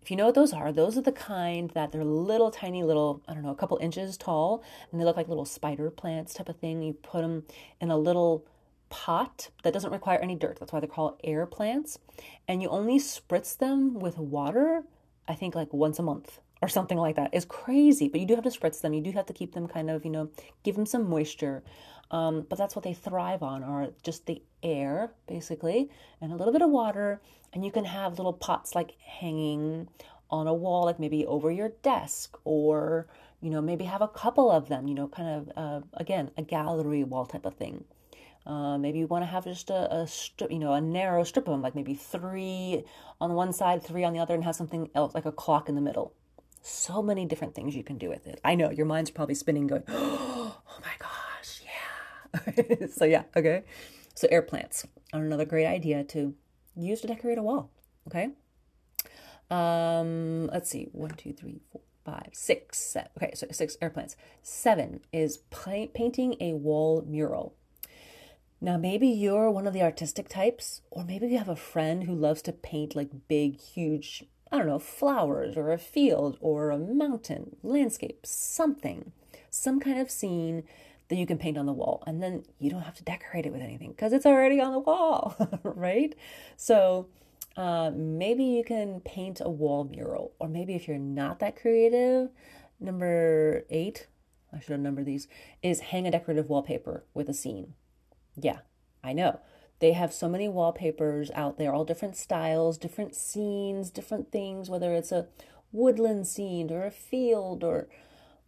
If 0.02 0.10
you 0.10 0.16
know 0.16 0.26
what 0.26 0.34
those 0.34 0.52
are, 0.52 0.72
those 0.72 0.96
are 0.96 1.02
the 1.02 1.12
kind 1.12 1.70
that 1.70 1.90
they're 1.90 2.04
little 2.04 2.50
tiny 2.50 2.82
little, 2.82 3.22
I 3.26 3.34
don't 3.34 3.42
know, 3.42 3.50
a 3.50 3.56
couple 3.56 3.78
inches 3.78 4.16
tall, 4.16 4.62
and 4.90 5.00
they 5.00 5.04
look 5.04 5.16
like 5.16 5.28
little 5.28 5.44
spider 5.44 5.90
plants 5.90 6.34
type 6.34 6.48
of 6.48 6.56
thing. 6.56 6.82
You 6.82 6.94
put 6.94 7.22
them 7.22 7.44
in 7.80 7.90
a 7.90 7.98
little 7.98 8.46
pot 8.88 9.50
that 9.62 9.72
doesn't 9.72 9.92
require 9.92 10.18
any 10.18 10.34
dirt. 10.34 10.58
That's 10.58 10.72
why 10.72 10.80
they're 10.80 10.88
called 10.88 11.20
air 11.24 11.46
plants. 11.46 11.98
And 12.48 12.62
you 12.62 12.68
only 12.68 12.98
spritz 12.98 13.56
them 13.56 13.94
with 13.94 14.18
water, 14.18 14.84
I 15.28 15.34
think 15.34 15.54
like 15.54 15.72
once 15.72 15.98
a 15.98 16.02
month 16.02 16.40
or 16.62 16.68
something 16.68 16.98
like 16.98 17.16
that 17.16 17.34
is 17.34 17.44
crazy, 17.44 18.08
but 18.08 18.20
you 18.20 18.26
do 18.26 18.34
have 18.34 18.44
to 18.44 18.50
spritz 18.50 18.80
them. 18.80 18.92
You 18.92 19.00
do 19.00 19.12
have 19.12 19.26
to 19.26 19.32
keep 19.32 19.54
them 19.54 19.66
kind 19.66 19.90
of, 19.90 20.04
you 20.04 20.10
know, 20.10 20.30
give 20.62 20.76
them 20.76 20.86
some 20.86 21.08
moisture. 21.08 21.62
Um, 22.10 22.44
but 22.48 22.58
that's 22.58 22.74
what 22.74 22.82
they 22.82 22.92
thrive 22.92 23.42
on, 23.42 23.62
are 23.62 23.88
just 24.02 24.26
the 24.26 24.42
air, 24.62 25.12
basically, 25.28 25.90
and 26.20 26.32
a 26.32 26.36
little 26.36 26.52
bit 26.52 26.62
of 26.62 26.70
water. 26.70 27.22
And 27.52 27.64
you 27.64 27.70
can 27.70 27.84
have 27.84 28.18
little 28.18 28.32
pots 28.32 28.74
like 28.74 28.96
hanging 29.00 29.88
on 30.28 30.46
a 30.46 30.54
wall, 30.54 30.84
like 30.84 31.00
maybe 31.00 31.24
over 31.26 31.50
your 31.50 31.70
desk, 31.82 32.36
or, 32.44 33.06
you 33.40 33.50
know, 33.50 33.60
maybe 33.60 33.84
have 33.84 34.02
a 34.02 34.08
couple 34.08 34.50
of 34.50 34.68
them, 34.68 34.86
you 34.86 34.94
know, 34.94 35.08
kind 35.08 35.28
of, 35.28 35.52
uh, 35.56 35.80
again, 35.94 36.30
a 36.36 36.42
gallery 36.42 37.04
wall 37.04 37.26
type 37.26 37.46
of 37.46 37.54
thing. 37.54 37.84
Uh, 38.46 38.76
maybe 38.78 38.98
you 38.98 39.06
want 39.06 39.22
to 39.22 39.26
have 39.26 39.44
just 39.44 39.70
a, 39.70 39.94
a 39.94 40.06
strip, 40.06 40.50
you 40.50 40.58
know, 40.58 40.72
a 40.72 40.80
narrow 40.80 41.24
strip 41.24 41.46
of 41.46 41.52
them, 41.52 41.62
like 41.62 41.74
maybe 41.74 41.94
three 41.94 42.84
on 43.20 43.34
one 43.34 43.52
side, 43.52 43.82
three 43.82 44.02
on 44.04 44.12
the 44.12 44.18
other, 44.18 44.34
and 44.34 44.44
have 44.44 44.56
something 44.56 44.90
else, 44.94 45.14
like 45.14 45.26
a 45.26 45.32
clock 45.32 45.68
in 45.68 45.74
the 45.74 45.80
middle. 45.80 46.14
So 46.62 47.02
many 47.02 47.24
different 47.24 47.54
things 47.54 47.74
you 47.74 47.82
can 47.82 47.98
do 47.98 48.08
with 48.08 48.26
it. 48.26 48.40
I 48.44 48.54
know 48.54 48.70
your 48.70 48.86
mind's 48.86 49.10
probably 49.10 49.34
spinning, 49.34 49.66
going, 49.66 49.82
oh 49.88 50.60
my 50.80 50.92
gosh, 50.98 51.62
yeah. 51.64 52.86
so, 52.94 53.04
yeah, 53.04 53.24
okay. 53.34 53.64
So, 54.14 54.28
air 54.30 54.42
plants 54.42 54.86
are 55.12 55.20
another 55.22 55.44
great 55.44 55.66
idea 55.66 56.04
to 56.04 56.34
use 56.76 57.00
to 57.00 57.06
decorate 57.06 57.38
a 57.38 57.42
wall, 57.42 57.70
okay? 58.06 58.30
Um, 59.50 60.46
let's 60.48 60.70
see, 60.70 60.88
one, 60.92 61.10
two, 61.10 61.32
three, 61.32 61.60
four, 61.72 61.80
five, 62.04 62.30
six, 62.32 62.78
seven. 62.78 63.10
Okay, 63.16 63.32
so 63.34 63.46
six 63.50 63.76
air 63.80 63.90
plants. 63.90 64.16
Seven 64.42 65.00
is 65.12 65.38
painting 65.50 66.36
a 66.40 66.52
wall 66.54 67.04
mural. 67.06 67.54
Now, 68.60 68.76
maybe 68.76 69.08
you're 69.08 69.50
one 69.50 69.66
of 69.66 69.72
the 69.72 69.82
artistic 69.82 70.28
types, 70.28 70.82
or 70.90 71.02
maybe 71.02 71.28
you 71.28 71.38
have 71.38 71.48
a 71.48 71.56
friend 71.56 72.04
who 72.04 72.14
loves 72.14 72.42
to 72.42 72.52
paint 72.52 72.94
like 72.94 73.26
big, 73.26 73.58
huge 73.58 74.24
I 74.52 74.58
don't 74.58 74.66
know, 74.66 74.78
flowers 74.78 75.56
or 75.56 75.72
a 75.72 75.78
field 75.78 76.36
or 76.40 76.70
a 76.70 76.78
mountain, 76.78 77.56
landscape, 77.62 78.26
something, 78.26 79.12
some 79.48 79.80
kind 79.80 79.98
of 79.98 80.10
scene 80.10 80.64
that 81.08 81.16
you 81.16 81.26
can 81.26 81.38
paint 81.38 81.58
on 81.58 81.66
the 81.66 81.72
wall. 81.72 82.02
And 82.06 82.22
then 82.22 82.44
you 82.58 82.70
don't 82.70 82.82
have 82.82 82.94
to 82.96 83.04
decorate 83.04 83.46
it 83.46 83.52
with 83.52 83.62
anything 83.62 83.90
because 83.90 84.12
it's 84.12 84.26
already 84.26 84.60
on 84.60 84.72
the 84.72 84.78
wall, 84.78 85.36
right? 85.62 86.14
So 86.56 87.08
uh, 87.56 87.90
maybe 87.94 88.44
you 88.44 88.64
can 88.64 89.00
paint 89.00 89.40
a 89.40 89.50
wall 89.50 89.84
mural, 89.84 90.32
or 90.38 90.48
maybe 90.48 90.74
if 90.74 90.88
you're 90.88 90.98
not 90.98 91.40
that 91.40 91.56
creative, 91.60 92.30
number 92.78 93.64
eight, 93.70 94.06
I 94.52 94.60
should 94.60 94.70
have 94.70 94.80
numbered 94.80 95.06
these, 95.06 95.28
is 95.62 95.80
hang 95.80 96.06
a 96.06 96.10
decorative 96.10 96.48
wallpaper 96.48 97.04
with 97.12 97.28
a 97.28 97.34
scene. 97.34 97.74
Yeah, 98.36 98.58
I 99.02 99.12
know. 99.12 99.40
They 99.80 99.92
have 99.92 100.12
so 100.12 100.28
many 100.28 100.48
wallpapers 100.48 101.30
out 101.34 101.58
there, 101.58 101.72
all 101.72 101.84
different 101.84 102.16
styles, 102.16 102.78
different 102.78 103.14
scenes, 103.14 103.90
different 103.90 104.30
things, 104.30 104.68
whether 104.68 104.94
it's 104.94 105.10
a 105.10 105.26
woodland 105.72 106.26
scene 106.26 106.70
or 106.70 106.84
a 106.84 106.90
field 106.90 107.64
or, 107.64 107.88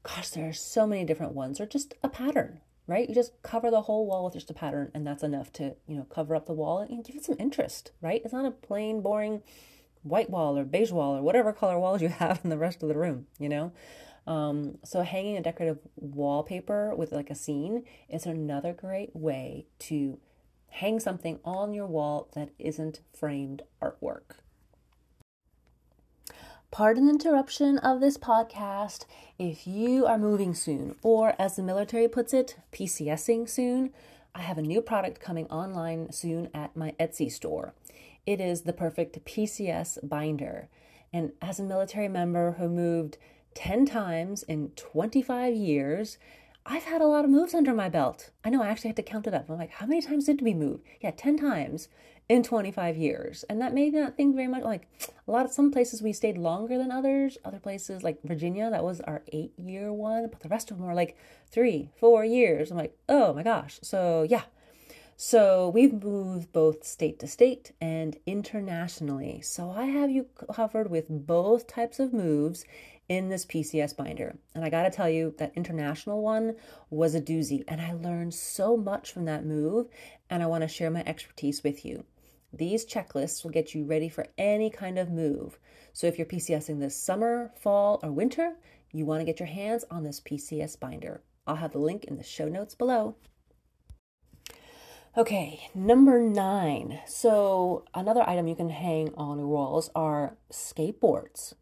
gosh, 0.03 0.31
there 0.31 0.49
are 0.49 0.53
so 0.53 0.87
many 0.87 1.05
different 1.05 1.33
ones, 1.33 1.61
or 1.61 1.67
just 1.67 1.95
a 2.03 2.09
pattern, 2.09 2.61
right? 2.87 3.09
You 3.09 3.15
just 3.15 3.33
cover 3.43 3.71
the 3.71 3.83
whole 3.83 4.07
wall 4.07 4.25
with 4.25 4.35
just 4.35 4.51
a 4.51 4.55
pattern, 4.55 4.91
and 4.95 5.07
that's 5.07 5.23
enough 5.23 5.53
to, 5.55 5.75
you 5.87 5.97
know, 5.97 6.05
cover 6.05 6.37
up 6.37 6.47
the 6.47 6.53
wall 6.53 6.81
and 6.81 7.05
give 7.05 7.17
it 7.17 7.25
some 7.25 7.37
interest, 7.39 7.93
right? 8.03 8.21
It's 8.23 8.35
not 8.35 8.45
a 8.45 8.51
plain, 8.51 9.01
boring 9.01 9.43
white 10.03 10.29
wall 10.29 10.59
or 10.59 10.65
beige 10.65 10.91
wall 10.91 11.17
or 11.17 11.23
whatever 11.23 11.53
color 11.53 11.79
walls 11.79 12.03
you 12.03 12.09
have 12.21 12.41
in 12.45 12.51
the 12.51 12.59
rest 12.59 12.83
of 12.83 12.89
the 12.89 12.97
room, 12.97 13.27
you 13.39 13.49
know? 13.49 13.73
Um, 14.27 14.79
so 14.85 15.03
hanging 15.03 15.37
a 15.37 15.43
decorative 15.43 15.79
wallpaper 15.97 16.95
with 16.95 17.11
like 17.11 17.31
a 17.31 17.35
scene 17.35 17.85
is 18.09 18.27
another 18.27 18.73
great 18.73 19.17
way 19.17 19.67
to 19.81 20.19
hang 20.73 20.99
something 20.99 21.39
on 21.45 21.75
your 21.75 21.87
wall 21.87 22.29
that 22.35 22.51
isn't 22.59 23.01
framed 23.13 23.63
artwork. 23.81 24.37
Pardon 26.71 27.05
the 27.05 27.13
interruption 27.13 27.77
of 27.79 28.01
this 28.01 28.17
podcast. 28.17 29.05
If 29.39 29.67
you 29.67 30.07
are 30.07 30.17
moving 30.17 30.55
soon, 30.55 30.97
or 31.03 31.35
as 31.39 31.57
the 31.57 31.63
military 31.63 32.09
puts 32.09 32.33
it, 32.33 32.57
PCSing 32.73 33.47
soon, 33.49 33.93
I 34.35 34.41
have 34.41 34.57
a 34.57 34.63
new 34.63 34.81
product 34.81 35.21
coming 35.21 35.47
online 35.49 36.11
soon 36.13 36.49
at 36.55 36.75
my 36.75 36.95
Etsy 36.99 37.31
store. 37.31 37.75
It 38.25 38.41
is 38.41 38.63
the 38.63 38.73
perfect 38.73 39.23
PCS 39.27 40.09
binder. 40.09 40.71
And 41.13 41.33
as 41.43 41.61
a 41.61 41.65
military 41.65 42.09
member 42.09 42.53
who 42.53 42.71
moved 42.71 43.19
10 43.55 43.85
times 43.85 44.43
in 44.45 44.71
25 44.71 45.55
years, 45.55 46.17
I've 46.65 46.85
had 46.85 47.01
a 47.01 47.07
lot 47.07 47.25
of 47.25 47.31
moves 47.31 47.55
under 47.55 47.75
my 47.75 47.89
belt. 47.89 48.31
I 48.45 48.51
know 48.51 48.63
I 48.63 48.69
actually 48.69 48.91
had 48.91 48.97
to 48.97 49.03
count 49.03 49.27
it 49.27 49.35
up. 49.35 49.51
I'm 49.51 49.59
like, 49.59 49.73
how 49.73 49.87
many 49.87 50.01
times 50.01 50.27
did 50.27 50.43
we 50.43 50.55
move? 50.55 50.81
Yeah, 51.01 51.11
10 51.11 51.37
times 51.39 51.89
in 52.29 52.43
25 52.43 52.97
years. 52.97 53.45
And 53.49 53.61
that 53.61 53.75
made 53.75 53.93
me 53.93 54.01
not 54.01 54.17
think 54.17 54.37
very 54.37 54.47
much 54.47 54.63
like 54.63 54.87
a 55.27 55.31
lot 55.31 55.45
of 55.45 55.53
some 55.53 55.73
places 55.73 56.03
we 56.03 56.13
stayed 56.13 56.39
longer 56.39 56.79
than 56.79 56.93
others. 56.93 57.37
Other 57.45 57.59
places 57.59 58.03
like 58.03 58.23
Virginia, 58.23 58.71
that 58.71 58.85
was 58.85 59.01
our 59.01 59.23
eight 59.33 59.53
year 59.59 59.93
one, 59.93 60.29
but 60.31 60.41
the 60.41 60.49
rest 60.49 60.71
of 60.71 60.79
them 60.79 60.87
were 60.87 60.95
like 60.95 61.17
three, 61.51 61.91
four 61.99 62.25
years. 62.25 62.71
I'm 62.71 62.77
like, 62.77 62.97
oh 63.09 63.35
my 63.35 63.43
gosh. 63.43 63.81
So 63.83 64.25
yeah. 64.29 64.43
So 65.17 65.69
we've 65.69 65.93
moved 65.93 66.53
both 66.53 66.85
state 66.85 67.19
to 67.21 67.27
state 67.27 67.73
and 67.81 68.17
internationally. 68.27 69.41
So 69.43 69.71
I 69.71 69.85
have 69.87 70.11
you 70.11 70.27
covered 70.53 70.91
with 70.91 71.07
both 71.09 71.67
types 71.67 72.01
of 72.01 72.13
moves 72.13 72.65
in 73.13 73.29
this 73.29 73.45
PCS 73.45 73.95
binder. 73.95 74.39
And 74.55 74.65
I 74.65 74.71
got 74.71 74.85
to 74.85 74.91
tell 74.91 75.09
you, 75.09 75.35
that 75.37 75.53
international 75.55 76.23
one 76.23 76.57
was 76.89 77.15
a 77.15 77.21
doozy. 77.21 77.63
And 77.69 77.79
I 77.79 77.93
learned 77.93 78.33
so 78.33 78.75
much 78.75 79.13
from 79.13 79.27
that 79.27 79.45
move. 79.45 79.89
And 80.31 80.43
I 80.43 80.47
want 80.47 80.63
to 80.63 80.69
share 80.69 80.91
my 80.91 81.03
expertise 81.05 81.63
with 81.63 81.85
you. 81.85 82.07
These 82.55 82.87
checklists 82.87 83.45
will 83.45 83.51
get 83.51 83.75
you 83.75 83.85
ready 83.85 84.09
for 84.09 84.29
any 84.39 84.71
kind 84.71 84.99
of 84.99 85.11
move. 85.11 85.59
So 85.93 86.07
if 86.07 86.17
you're 86.17 86.27
PCSing 86.27 86.81
this 86.81 86.97
summer, 86.97 87.53
fall, 87.55 88.01
or 88.03 88.11
winter, 88.11 88.57
you 88.93 89.05
want 89.05 89.21
to 89.21 89.27
get 89.27 89.41
your 89.41 89.47
hands 89.47 89.85
on 89.91 90.05
this 90.05 90.21
PCS 90.21 90.81
binder. 90.81 91.23
I'll 91.47 91.57
have 91.57 91.73
the 91.73 91.79
link 91.79 92.05
in 92.05 92.17
the 92.17 92.25
show 92.25 92.49
notes 92.49 92.75
below. 92.75 93.17
Okay, 95.19 95.69
number 95.75 96.19
nine. 96.19 97.01
So, 97.07 97.85
another 97.93 98.27
item 98.27 98.49
you 98.49 98.55
can 98.55 98.71
hang 98.71 99.13
on 99.15 99.49
walls 99.49 99.91
are 99.95 100.39
skateboards. 100.51 101.53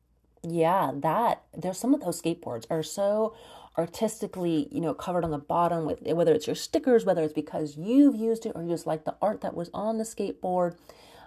Yeah, 0.42 0.92
that 0.94 1.42
there's 1.56 1.78
some 1.78 1.92
of 1.92 2.00
those 2.00 2.20
skateboards 2.20 2.66
are 2.70 2.82
so 2.82 3.34
artistically, 3.76 4.68
you 4.70 4.80
know, 4.80 4.94
covered 4.94 5.24
on 5.24 5.30
the 5.30 5.38
bottom 5.38 5.84
with 5.84 6.00
whether 6.02 6.34
it's 6.34 6.46
your 6.46 6.56
stickers, 6.56 7.04
whether 7.04 7.22
it's 7.22 7.32
because 7.32 7.76
you've 7.76 8.16
used 8.16 8.46
it 8.46 8.52
or 8.54 8.62
you 8.62 8.70
just 8.70 8.86
like 8.86 9.04
the 9.04 9.16
art 9.20 9.42
that 9.42 9.54
was 9.54 9.70
on 9.72 9.98
the 9.98 10.04
skateboard. 10.04 10.76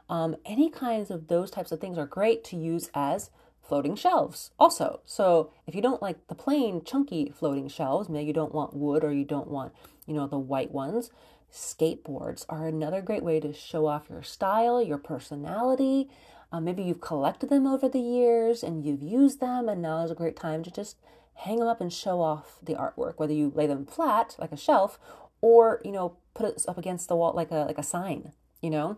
Um, 0.09 0.35
any 0.45 0.69
kinds 0.69 1.09
of 1.09 1.27
those 1.27 1.49
types 1.49 1.71
of 1.71 1.79
things 1.79 1.97
are 1.97 2.05
great 2.05 2.43
to 2.45 2.57
use 2.57 2.89
as 2.93 3.29
floating 3.61 3.95
shelves 3.95 4.51
also. 4.59 4.99
So 5.05 5.51
if 5.65 5.73
you 5.73 5.81
don't 5.81 6.01
like 6.01 6.27
the 6.27 6.35
plain 6.35 6.83
chunky 6.83 7.31
floating 7.33 7.69
shelves, 7.69 8.09
maybe 8.09 8.27
you 8.27 8.33
don't 8.33 8.53
want 8.53 8.75
wood 8.75 9.03
or 9.03 9.13
you 9.13 9.23
don't 9.23 9.47
want, 9.47 9.73
you 10.05 10.13
know, 10.13 10.27
the 10.27 10.37
white 10.37 10.71
ones, 10.71 11.11
skateboards 11.51 12.45
are 12.49 12.67
another 12.67 13.01
great 13.01 13.23
way 13.23 13.39
to 13.39 13.53
show 13.53 13.87
off 13.87 14.09
your 14.09 14.23
style, 14.23 14.81
your 14.81 14.97
personality. 14.97 16.09
Uh, 16.53 16.59
maybe 16.59 16.83
you've 16.83 17.01
collected 17.01 17.49
them 17.49 17.65
over 17.65 17.89
the 17.89 17.99
years 17.99 18.61
and 18.61 18.85
you've 18.85 19.01
used 19.01 19.39
them, 19.39 19.67
and 19.67 19.81
now 19.81 20.03
is 20.03 20.11
a 20.11 20.15
great 20.15 20.35
time 20.35 20.61
to 20.61 20.69
just 20.69 20.97
hang 21.33 21.57
them 21.57 21.67
up 21.67 21.81
and 21.81 21.91
show 21.91 22.21
off 22.21 22.59
the 22.61 22.75
artwork. 22.75 23.15
Whether 23.17 23.33
you 23.33 23.51
lay 23.55 23.65
them 23.65 23.87
flat 23.87 24.35
like 24.37 24.51
a 24.51 24.57
shelf, 24.57 24.99
or 25.41 25.81
you 25.83 25.91
know 25.91 26.15
put 26.35 26.45
it 26.45 26.63
up 26.67 26.77
against 26.77 27.09
the 27.09 27.15
wall 27.15 27.33
like 27.35 27.49
a 27.49 27.65
like 27.65 27.79
a 27.79 27.83
sign, 27.83 28.33
you 28.61 28.69
know, 28.69 28.97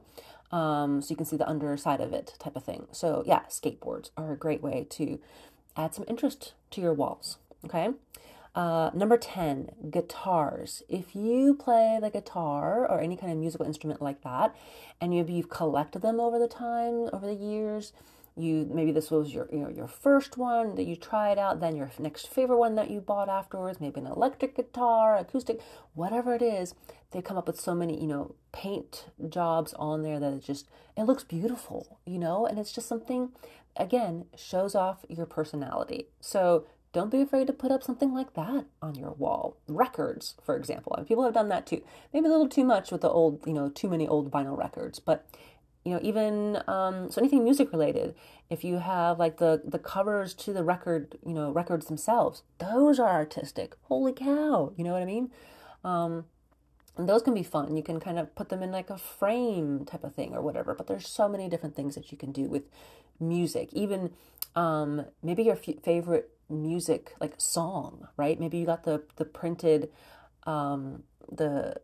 um, 0.51 1.01
so 1.01 1.11
you 1.11 1.15
can 1.15 1.25
see 1.25 1.37
the 1.37 1.47
underside 1.47 2.01
of 2.01 2.11
it, 2.11 2.35
type 2.39 2.57
of 2.57 2.65
thing. 2.65 2.87
So 2.91 3.23
yeah, 3.25 3.43
skateboards 3.49 4.09
are 4.17 4.33
a 4.33 4.37
great 4.37 4.61
way 4.61 4.85
to 4.89 5.17
add 5.77 5.95
some 5.95 6.03
interest 6.09 6.55
to 6.71 6.81
your 6.81 6.93
walls. 6.93 7.37
Okay. 7.63 7.89
Uh, 8.55 8.89
number 8.93 9.17
10, 9.17 9.89
guitars. 9.91 10.81
If 10.87 11.13
you 11.13 11.55
play 11.55 11.99
the 12.01 12.09
guitar 12.09 12.89
or 12.89 13.01
any 13.01 13.17
kind 13.17 13.33
of 13.33 13.37
musical 13.37 13.65
instrument 13.65 14.01
like 14.01 14.23
that, 14.23 14.55
and 15.01 15.13
you've, 15.13 15.29
you've 15.29 15.49
collected 15.49 16.01
them 16.01 16.21
over 16.21 16.39
the 16.39 16.47
time, 16.47 17.09
over 17.11 17.27
the 17.27 17.35
years, 17.35 17.91
you 18.37 18.67
maybe 18.69 18.91
this 18.91 19.11
was 19.11 19.33
your 19.33 19.47
you 19.51 19.59
know 19.59 19.69
your 19.69 19.87
first 19.87 20.37
one 20.37 20.75
that 20.75 20.83
you 20.83 20.95
tried 20.95 21.37
out, 21.37 21.61
then 21.61 21.75
your 21.75 21.89
next 21.99 22.27
favorite 22.27 22.57
one 22.57 22.75
that 22.75 22.91
you 22.91 22.99
bought 22.99 23.29
afterwards, 23.29 23.79
maybe 23.79 23.99
an 24.01 24.07
electric 24.07 24.55
guitar, 24.55 25.17
acoustic, 25.17 25.61
whatever 25.93 26.33
it 26.33 26.41
is. 26.41 26.75
They 27.11 27.21
come 27.21 27.37
up 27.37 27.47
with 27.47 27.59
so 27.59 27.73
many 27.73 27.99
you 27.99 28.07
know 28.07 28.35
paint 28.51 29.05
jobs 29.29 29.73
on 29.75 30.03
there 30.03 30.19
that 30.19 30.33
it 30.33 30.43
just 30.43 30.67
it 30.97 31.03
looks 31.03 31.23
beautiful, 31.23 31.99
you 32.05 32.19
know, 32.19 32.45
and 32.45 32.59
it's 32.59 32.73
just 32.73 32.89
something 32.89 33.29
again 33.77 34.25
shows 34.35 34.75
off 34.75 35.05
your 35.07 35.25
personality. 35.25 36.07
So 36.19 36.65
don't 36.95 37.11
be 37.11 37.19
afraid 37.19 37.45
to 37.47 37.53
put 37.53 37.73
up 37.73 37.83
something 37.83 38.13
like 38.13 38.35
that 38.35 38.67
on 38.81 38.95
your 38.95 39.11
wall. 39.11 39.57
Records, 39.67 40.35
for 40.41 40.55
example. 40.55 40.93
I 40.95 41.01
mean, 41.01 41.07
people 41.07 41.25
have 41.25 41.33
done 41.33 41.49
that 41.49 41.67
too. 41.67 41.83
Maybe 42.13 42.27
a 42.27 42.29
little 42.29 42.47
too 42.47 42.63
much 42.63 42.89
with 42.89 43.01
the 43.01 43.09
old, 43.09 43.45
you 43.45 43.51
know, 43.51 43.67
too 43.67 43.89
many 43.89 44.07
old 44.07 44.31
vinyl 44.31 44.57
records. 44.57 44.99
But, 44.99 45.27
you 45.83 45.91
know, 45.91 45.99
even 46.01 46.63
um, 46.67 47.11
so 47.11 47.19
anything 47.19 47.43
music 47.43 47.73
related, 47.73 48.15
if 48.49 48.63
you 48.63 48.77
have 48.77 49.19
like 49.19 49.37
the 49.37 49.61
the 49.65 49.77
covers 49.77 50.33
to 50.35 50.53
the 50.53 50.63
record, 50.63 51.17
you 51.25 51.33
know, 51.33 51.51
records 51.51 51.87
themselves, 51.87 52.43
those 52.59 52.97
are 52.97 53.09
artistic. 53.09 53.75
Holy 53.83 54.13
cow! 54.13 54.71
You 54.77 54.85
know 54.85 54.93
what 54.93 55.01
I 55.01 55.05
mean? 55.05 55.31
Um, 55.83 56.23
and 56.95 57.09
those 57.09 57.23
can 57.23 57.33
be 57.33 57.43
fun. 57.43 57.75
You 57.75 57.83
can 57.83 57.99
kind 57.99 58.17
of 58.17 58.33
put 58.35 58.47
them 58.47 58.63
in 58.63 58.71
like 58.71 58.89
a 58.89 58.97
frame 58.97 59.83
type 59.83 60.05
of 60.05 60.15
thing 60.15 60.33
or 60.33 60.41
whatever. 60.41 60.73
But 60.73 60.87
there's 60.87 61.09
so 61.09 61.27
many 61.27 61.49
different 61.49 61.75
things 61.75 61.95
that 61.95 62.09
you 62.13 62.17
can 62.17 62.31
do 62.31 62.43
with 62.43 62.63
music. 63.19 63.67
Even 63.73 64.11
um, 64.55 65.05
maybe 65.21 65.43
your 65.43 65.55
f- 65.55 65.83
favorite 65.83 66.29
music 66.49 67.13
like 67.19 67.33
song, 67.37 68.07
right? 68.17 68.39
Maybe 68.39 68.57
you 68.57 68.65
got 68.65 68.83
the 68.83 69.03
the 69.15 69.25
printed 69.25 69.89
um 70.43 71.03
the 71.31 71.75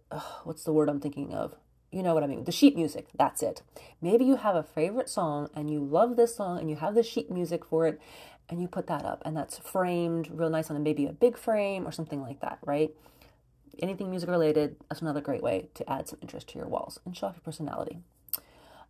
what's 0.43 0.63
the 0.63 0.73
word 0.73 0.89
I'm 0.89 0.99
thinking 0.99 1.33
of? 1.33 1.55
You 1.91 2.03
know 2.03 2.13
what 2.13 2.23
I 2.23 2.27
mean? 2.27 2.45
The 2.45 2.51
sheet 2.53 2.75
music. 2.75 3.07
That's 3.17 3.43
it. 3.43 3.63
Maybe 4.01 4.23
you 4.23 4.37
have 4.37 4.55
a 4.55 4.63
favorite 4.63 5.09
song 5.09 5.49
and 5.53 5.69
you 5.69 5.79
love 5.83 6.15
this 6.15 6.35
song 6.35 6.59
and 6.59 6.69
you 6.69 6.77
have 6.77 6.95
the 6.95 7.03
sheet 7.03 7.29
music 7.29 7.65
for 7.65 7.85
it 7.85 7.99
and 8.49 8.61
you 8.61 8.67
put 8.67 8.87
that 8.87 9.03
up 9.03 9.21
and 9.25 9.35
that's 9.35 9.57
framed 9.57 10.29
real 10.31 10.49
nice 10.49 10.69
on 10.69 10.81
maybe 10.83 11.05
a 11.05 11.11
big 11.11 11.37
frame 11.37 11.85
or 11.85 11.91
something 11.91 12.21
like 12.21 12.39
that, 12.39 12.59
right? 12.65 12.91
Anything 13.79 14.09
music 14.09 14.29
related, 14.29 14.77
that's 14.89 15.01
another 15.01 15.21
great 15.21 15.43
way 15.43 15.69
to 15.73 15.89
add 15.89 16.07
some 16.07 16.19
interest 16.21 16.49
to 16.49 16.57
your 16.59 16.67
walls 16.67 16.99
and 17.05 17.15
show 17.15 17.27
off 17.27 17.35
your 17.35 17.41
personality. 17.41 17.99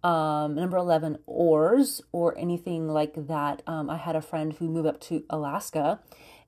Um, 0.04 0.56
number 0.56 0.78
11, 0.78 1.20
oars 1.28 2.02
or 2.12 2.36
anything 2.38 2.88
like 2.88 3.28
that. 3.28 3.62
Um, 3.68 3.90
I 3.90 3.98
had 3.98 4.16
a 4.16 4.22
friend 4.22 4.54
who 4.54 4.68
moved 4.68 4.88
up 4.88 5.00
to 5.02 5.24
Alaska 5.30 6.00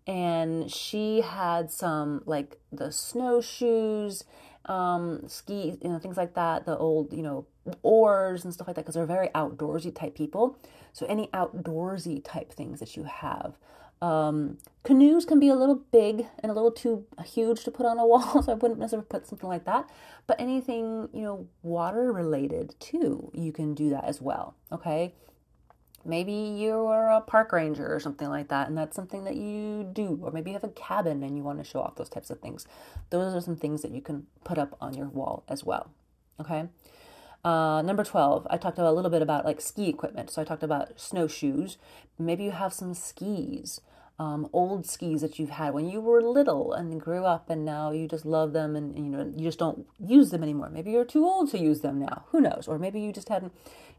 and 0.06 0.72
she 0.72 1.22
had 1.22 1.72
some 1.72 2.24
like 2.26 2.58
the 2.72 2.92
snowshoes, 2.92 4.24
um, 4.66 5.28
ski, 5.28 5.78
you 5.82 5.90
know, 5.90 6.00
things 6.00 6.18
like 6.18 6.34
that, 6.34 6.66
the 6.66 6.78
old, 6.78 7.14
you 7.14 7.24
know, 7.24 7.46
oars 7.82 8.44
and 8.44 8.54
stuff 8.54 8.68
like 8.68 8.76
that, 8.76 8.82
because 8.82 8.96
they're 8.96 9.06
very 9.06 9.30
outdoorsy 9.30 9.94
type 9.94 10.16
people. 10.16 10.58
So 10.92 11.06
any 11.06 11.28
outdoorsy 11.28 12.22
type 12.24 12.52
things 12.52 12.80
that 12.80 12.96
you 12.98 13.04
have. 13.04 13.58
Um, 14.04 14.58
canoes 14.84 15.24
can 15.24 15.40
be 15.40 15.48
a 15.48 15.56
little 15.56 15.82
big 15.94 16.28
and 16.40 16.52
a 16.52 16.54
little 16.54 16.74
too 16.74 17.06
huge 17.24 17.64
to 17.64 17.72
put 17.72 17.86
on 17.86 17.98
a 18.00 18.06
wall, 18.08 18.44
so 18.44 18.52
I 18.52 18.56
wouldn't 18.56 18.80
necessarily 18.80 19.08
put 19.08 19.26
something 19.26 19.48
like 19.48 19.64
that. 19.64 19.90
But 20.28 20.42
anything, 20.42 21.08
you 21.14 21.22
know, 21.22 21.48
water 21.62 22.12
related 22.12 22.76
too, 22.82 23.32
you 23.34 23.54
can 23.54 23.74
do 23.74 23.90
that 23.92 24.04
as 24.04 24.22
well. 24.22 24.56
Okay. 24.74 25.14
Maybe 26.06 26.34
you're 26.34 27.08
a 27.08 27.22
park 27.22 27.54
ranger 27.54 27.88
or 27.88 27.98
something 28.02 28.28
like 28.28 28.50
that, 28.50 28.68
and 28.68 28.78
that's 28.78 28.94
something 28.94 29.24
that 29.24 29.38
you 29.38 29.86
do. 29.86 30.20
Or 30.22 30.32
maybe 30.32 30.50
you 30.50 30.56
have 30.56 30.66
a 30.66 30.74
cabin 30.74 31.24
and 31.24 31.38
you 31.38 31.44
want 31.44 31.60
to 31.60 31.64
show 31.64 31.80
off 31.80 31.96
those 31.96 32.10
types 32.10 32.30
of 32.30 32.42
things. 32.42 32.68
Those 33.10 33.34
are 33.34 33.40
some 33.40 33.56
things 33.56 33.84
that 33.84 33.92
you 33.92 34.02
can 34.02 34.28
put 34.44 34.58
up 34.58 34.76
on 34.82 34.96
your 34.96 35.08
wall 35.08 35.46
as 35.48 35.64
well. 35.64 35.92
Okay. 36.42 36.66
Uh, 37.46 37.82
number 37.82 38.04
12, 38.04 38.48
I 38.50 38.58
talked 38.58 38.80
a 38.80 38.92
little 38.92 39.12
bit 39.12 39.22
about 39.22 39.46
like 39.46 39.62
ski 39.62 39.88
equipment. 39.88 40.30
So 40.30 40.42
I 40.42 40.46
talked 40.46 40.64
about 40.64 41.00
snowshoes. 41.00 41.78
Maybe 42.20 42.44
you 42.44 42.52
have 42.52 42.74
some 42.74 42.94
skis 42.94 43.80
um, 44.20 44.48
old 44.54 44.86
skis 44.86 45.22
that 45.22 45.40
you've 45.40 45.50
had 45.50 45.74
when 45.74 45.90
you 45.90 46.00
were 46.00 46.22
little 46.22 46.72
and 46.74 47.02
grew 47.02 47.26
up 47.26 47.50
and 47.50 47.66
now 47.66 47.92
you 47.92 48.08
just 48.08 48.26
love 48.26 48.54
them 48.54 48.76
and, 48.76 48.96
you 48.96 49.04
know 49.06 49.34
you 49.36 49.44
just 49.46 49.60
don't 49.60 49.88
use 50.00 50.30
them 50.30 50.44
anymore. 50.44 50.70
Maybe 50.70 50.92
you're 50.92 51.06
too 51.06 51.26
old 51.26 51.50
to 51.52 51.60
use 51.60 51.82
them 51.82 52.00
now. 52.00 52.26
Who 52.30 52.40
knows? 52.40 52.68
Or 52.68 52.78
maybe 52.78 53.02
you 53.02 53.12
just 53.12 53.30
hadn't 53.30 53.54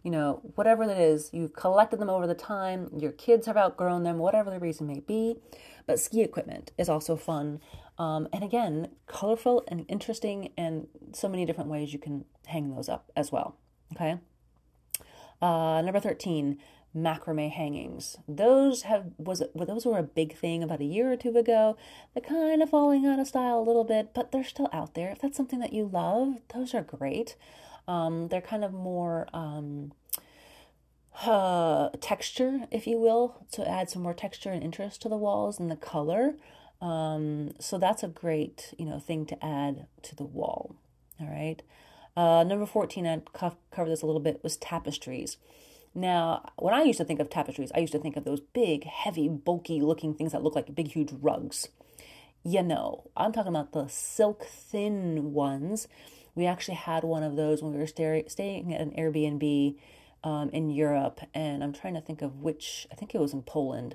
you 0.05 0.11
know 0.11 0.41
whatever 0.55 0.85
it 0.85 0.99
is 0.99 1.31
you've 1.33 1.55
collected 1.55 1.99
them 1.99 2.11
over 2.11 2.27
the 2.27 2.35
time. 2.35 2.91
Your 2.97 3.13
kids 3.13 3.47
have 3.47 3.57
outgrown 3.57 4.05
them 4.05 4.19
whatever 4.19 4.51
the 4.51 4.61
reason 4.61 4.87
may 4.87 5.01
be. 5.01 5.37
But 5.87 5.99
ski 5.99 6.23
equipment 6.23 6.71
is 6.79 6.89
also 6.89 7.17
fun. 7.17 7.61
Um, 7.99 8.29
and 8.33 8.45
again 8.45 8.89
colorful 9.07 9.65
and 9.69 9.85
interesting 9.89 10.53
and 10.57 10.87
so 11.13 11.29
many 11.29 11.45
different 11.45 11.71
ways 11.71 11.93
you 11.93 11.99
can 11.99 12.25
hang 12.47 12.75
those 12.75 12.89
up 12.89 13.11
as 13.17 13.33
well. 13.33 13.57
Okay? 13.95 14.19
Uh, 15.43 15.83
number 15.83 16.01
13 16.01 16.59
macrame 16.97 17.51
hangings. 17.51 18.17
Those 18.29 18.83
have 18.83 19.07
was 19.19 19.43
those 19.55 19.87
were 19.87 19.99
a 19.99 20.03
big 20.03 20.37
thing 20.37 20.63
about 20.63 20.81
a 20.81 20.85
year 20.85 21.13
or 21.13 21.17
two 21.17 21.37
ago. 21.37 21.77
They're 22.13 22.23
kind 22.23 22.63
of 22.63 22.71
falling 22.71 23.07
out 23.07 23.19
of 23.19 23.27
style 23.27 23.59
a 23.59 23.63
little 23.67 23.85
bit, 23.85 24.15
but 24.15 24.33
they're 24.33 24.45
still 24.45 24.69
out 24.73 24.95
there. 24.95 25.11
If 25.11 25.21
that's 25.21 25.37
something 25.37 25.61
that 25.61 25.73
you 25.73 25.89
love, 25.93 26.37
those 26.55 26.75
are 26.75 26.83
great. 26.83 27.37
Um, 27.87 28.29
they're 28.29 28.41
kind 28.41 28.65
of 28.65 28.73
more 28.73 29.27
um, 29.35 29.93
uh, 31.23 31.91
texture, 32.01 32.67
if 32.71 32.87
you 32.87 32.99
will, 32.99 33.45
to 33.53 33.69
add 33.69 33.91
some 33.91 34.03
more 34.03 34.15
texture 34.15 34.51
and 34.51 34.63
interest 34.63 35.03
to 35.03 35.09
the 35.09 35.17
walls 35.17 35.59
and 35.59 35.71
the 35.71 35.77
color. 35.77 36.35
Um, 36.81 37.53
so 37.59 37.79
that's 37.79 38.03
a 38.03 38.09
great 38.09 38.75
you 38.79 38.85
know 38.85 38.99
thing 38.99 39.27
to 39.27 39.45
add 39.45 39.87
to 40.03 40.17
the 40.17 40.25
wall. 40.25 40.77
All 41.21 41.29
right. 41.29 41.63
Uh, 42.17 42.45
number 42.45 42.65
14, 42.65 43.07
I 43.07 43.23
covered 43.33 43.91
this 43.91 44.03
a 44.03 44.07
little 44.07 44.21
bit, 44.21 44.41
was 44.45 44.57
tapestries. 44.57 45.37
Now, 45.95 46.51
when 46.57 46.75
I 46.75 46.83
used 46.83 46.99
to 46.99 47.05
think 47.05 47.21
of 47.21 47.31
tapestries, 47.31 47.71
I 47.75 47.79
used 47.79 47.93
to 47.93 47.99
think 47.99 48.17
of 48.17 48.25
those 48.25 48.41
big, 48.41 48.85
heavy, 48.85 49.29
bulky 49.29 49.81
looking 49.81 50.15
things 50.15 50.33
that 50.33 50.43
look 50.43 50.57
like 50.57 50.75
big, 50.75 50.89
huge 50.89 51.13
rugs. 51.13 51.69
You 52.43 52.63
know, 52.63 53.11
I'm 53.17 53.33
talking 53.33 53.51
about 53.55 53.73
the 53.73 53.87
silk 53.89 54.45
thin 54.45 55.33
ones. 55.33 55.87
We 56.35 56.47
actually 56.47 56.75
had 56.75 57.05
one 57.05 57.23
of 57.23 57.37
those 57.37 57.63
when 57.63 57.73
we 57.73 57.79
were 57.79 57.87
stay- 57.87 58.25
staying 58.27 58.75
at 58.75 58.81
an 58.81 58.91
Airbnb 58.91 59.77
um, 60.25 60.51
in 60.51 60.69
Europe, 60.71 61.21
and 61.33 61.63
I'm 61.63 61.73
trying 61.73 61.95
to 61.95 62.01
think 62.01 62.23
of 62.23 62.41
which, 62.41 62.89
I 62.91 62.97
think 62.97 63.15
it 63.15 63.21
was 63.21 63.33
in 63.33 63.43
Poland. 63.43 63.95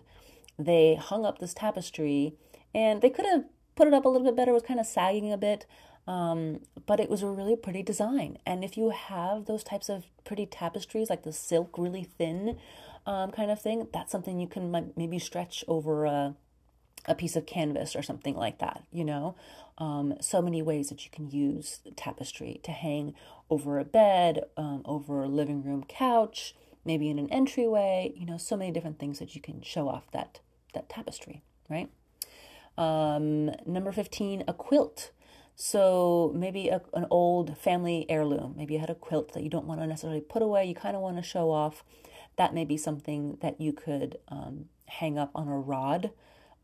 They 0.58 0.96
hung 0.96 1.26
up 1.26 1.40
this 1.40 1.54
tapestry, 1.54 2.36
and 2.74 3.02
they 3.02 3.10
could 3.10 3.26
have 3.26 3.44
put 3.76 3.88
it 3.88 3.94
up 3.94 4.06
a 4.06 4.10
little 4.10 4.26
bit 4.26 4.36
better, 4.36 4.52
it 4.52 4.54
was 4.54 4.64
kind 4.64 4.80
of 4.80 4.86
sagging 4.86 5.34
a 5.34 5.38
bit. 5.38 5.66
Um, 6.10 6.62
but 6.88 7.00
it 7.00 7.08
was 7.08 7.22
a 7.22 7.28
really 7.28 7.56
pretty 7.56 7.84
design. 7.84 8.40
And 8.44 8.64
if 8.64 8.76
you 8.76 8.90
have 8.90 9.46
those 9.46 9.64
types 9.64 9.90
of 9.90 10.06
pretty 10.26 10.48
tapestries, 10.48 11.08
like 11.08 11.22
the 11.22 11.32
silk, 11.32 11.78
really 11.78 12.04
thin 12.04 12.58
um, 13.06 13.30
kind 13.30 13.52
of 13.52 13.62
thing, 13.62 13.88
that's 13.94 14.12
something 14.12 14.40
you 14.40 14.48
can 14.48 14.92
maybe 14.98 15.20
stretch 15.20 15.64
over 15.68 16.06
a, 16.06 16.36
a 17.06 17.14
piece 17.14 17.36
of 17.36 17.46
canvas 17.46 17.96
or 17.96 18.02
something 18.02 18.36
like 18.36 18.58
that, 18.58 18.86
you 18.92 19.06
know? 19.06 19.36
Um, 19.78 20.16
so 20.20 20.42
many 20.42 20.64
ways 20.64 20.90
that 20.90 21.06
you 21.06 21.12
can 21.12 21.30
use 21.30 21.82
tapestry 21.96 22.60
to 22.64 22.72
hang 22.72 23.14
over 23.52 23.78
a 23.78 23.86
bed, 23.86 24.46
um, 24.58 24.82
over 24.86 25.22
a 25.24 25.28
living 25.28 25.64
room 25.64 25.84
couch, 25.88 26.56
maybe 26.84 27.12
in 27.12 27.20
an 27.20 27.32
entryway, 27.32 28.14
you 28.16 28.26
know, 28.26 28.38
so 28.38 28.58
many 28.58 28.72
different 28.72 28.98
things 28.98 29.20
that 29.20 29.36
you 29.36 29.42
can 29.42 29.62
show 29.62 29.88
off 29.88 30.10
that, 30.12 30.40
that 30.74 30.90
tapestry, 30.90 31.44
right? 31.70 31.92
Um, 32.80 33.52
number 33.68 33.92
15, 33.92 34.46
a 34.48 34.54
quilt. 34.54 35.12
So 35.62 36.32
maybe 36.34 36.70
a, 36.70 36.82
an 36.94 37.06
old 37.12 37.58
family 37.58 38.06
heirloom. 38.08 38.54
Maybe 38.56 38.76
you 38.76 38.80
had 38.80 38.90
a 38.90 38.96
quilt 38.96 39.34
that 39.34 39.44
you 39.44 39.50
don't 39.50 39.66
want 39.66 39.82
to 39.82 39.88
necessarily 39.88 40.22
put 40.22 40.42
away. 40.42 40.64
You 40.64 40.74
kind 40.74 40.96
of 40.96 41.02
want 41.02 41.18
to 41.18 41.22
show 41.22 41.52
off. 41.52 41.84
That 42.38 42.54
may 42.54 42.64
be 42.64 42.78
something 42.78 43.38
that 43.42 43.60
you 43.60 43.74
could 43.74 44.20
um, 44.30 44.68
hang 44.86 45.18
up 45.18 45.32
on 45.36 45.50
a 45.50 45.60
rod 45.60 46.12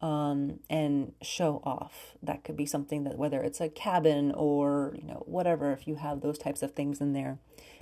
um, 0.01 0.61
and 0.69 1.11
show 1.21 1.61
off. 1.65 2.15
That 2.23 2.45
could 2.45 2.55
be 2.55 2.65
something 2.65 3.03
that 3.03 3.17
whether 3.17 3.41
it's 3.41 3.59
a 3.59 3.67
cabin 3.67 4.31
or 4.31 4.95
you 4.97 5.05
know 5.05 5.23
whatever. 5.25 5.73
If 5.73 5.89
you 5.89 5.95
have 5.95 6.21
those 6.21 6.37
types 6.37 6.61
of 6.61 6.71
things 6.71 7.01
in 7.01 7.11
there, 7.11 7.37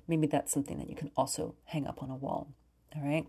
maybe 0.07 0.25
that's 0.25 0.51
something 0.51 0.79
that 0.79 0.89
you 0.89 0.95
can 0.95 1.11
also 1.15 1.53
hang 1.65 1.85
up 1.85 2.01
on 2.01 2.09
a 2.09 2.15
wall. 2.15 2.47
All 2.95 3.03
right. 3.03 3.27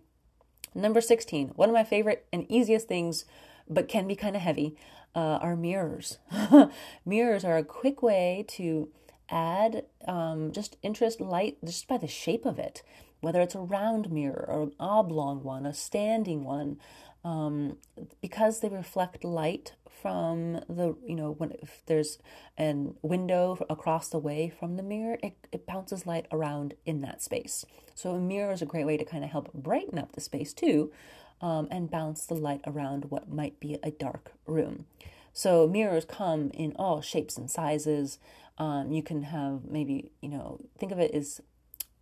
Number 0.75 1.03
16, 1.03 1.49
one 1.49 1.69
of 1.69 1.75
my 1.75 1.85
favorite 1.85 2.27
and 2.33 2.51
easiest 2.51 2.89
things, 2.89 3.27
but 3.69 3.89
can 3.89 4.09
be 4.09 4.17
kind 4.17 4.37
of 4.37 4.41
heavy 4.41 4.75
uh, 5.15 5.39
are 5.41 5.57
mirrors. 5.57 6.19
mirrors 7.07 7.45
are 7.45 7.57
a 7.57 7.65
quick 7.65 8.03
way 8.03 8.45
to 8.49 8.89
add 9.31 9.85
um, 10.07 10.53
just 10.53 10.77
interest 10.83 11.21
light 11.21 11.57
just 11.65 11.89
by 11.89 11.97
the 11.97 12.09
shape 12.09 12.45
of 12.45 12.59
it, 12.59 12.83
whether 13.21 13.41
it's 13.41 13.55
a 13.55 13.61
round 13.61 14.11
mirror 14.11 14.45
or 14.49 14.63
an 14.65 14.73
oblong 14.79 15.43
one, 15.43 15.67
a 15.67 15.75
standing 15.75 16.45
one, 16.45 16.79
um, 17.25 17.79
because 18.21 18.61
they 18.61 18.69
reflect 18.69 19.25
light 19.25 19.73
from 20.03 20.61
the 20.69 20.95
you 21.07 21.15
know 21.15 21.31
when 21.39 21.53
if 21.63 21.83
there's 21.87 22.19
a 22.59 22.75
window 23.01 23.57
across 23.71 24.09
the 24.11 24.19
way 24.19 24.53
from 24.61 24.77
the 24.77 24.83
mirror 24.83 25.17
it, 25.23 25.35
it 25.51 25.67
bounces 25.67 26.07
light 26.07 26.27
around 26.31 26.75
in 26.85 27.01
that 27.01 27.23
space 27.23 27.65
so 27.95 28.11
a 28.11 28.19
mirror 28.19 28.53
is 28.53 28.61
a 28.61 28.67
great 28.67 28.85
way 28.85 28.99
to 28.99 29.05
kind 29.05 29.25
of 29.25 29.31
help 29.31 29.51
brighten 29.55 29.99
up 29.99 30.13
the 30.13 30.21
space 30.21 30.53
too 30.53 30.93
um, 31.41 31.69
and 31.71 31.91
bounce 31.91 32.27
the 32.27 32.35
light 32.35 32.61
around 32.67 33.11
what 33.11 33.33
might 33.33 33.61
be 33.61 33.79
a 33.83 33.91
dark 33.91 34.33
room. 34.47 34.87
So 35.33 35.67
mirrors 35.67 36.05
come 36.05 36.51
in 36.55 36.73
all 36.77 37.01
shapes 37.01 37.37
and 37.37 37.51
sizes. 37.51 38.19
Um, 38.57 38.93
you 38.93 39.03
can 39.03 39.25
have 39.25 39.65
maybe, 39.69 40.13
you 40.21 40.29
know, 40.29 40.61
think 40.79 40.93
of 40.93 41.01
it 41.01 41.13
as 41.13 41.41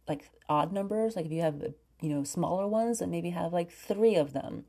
like 0.07 0.31
odd 0.49 0.73
numbers. 0.73 1.17
Like 1.17 1.25
if 1.25 1.33
you 1.33 1.41
have, 1.41 1.62
you 2.01 2.11
know, 2.11 2.25
smaller 2.25 2.69
ones 2.69 3.01
and 3.01 3.11
maybe 3.11 3.31
have 3.31 3.53
like 3.53 3.71
three 3.71 4.17
of 4.17 4.35
them. 4.35 4.67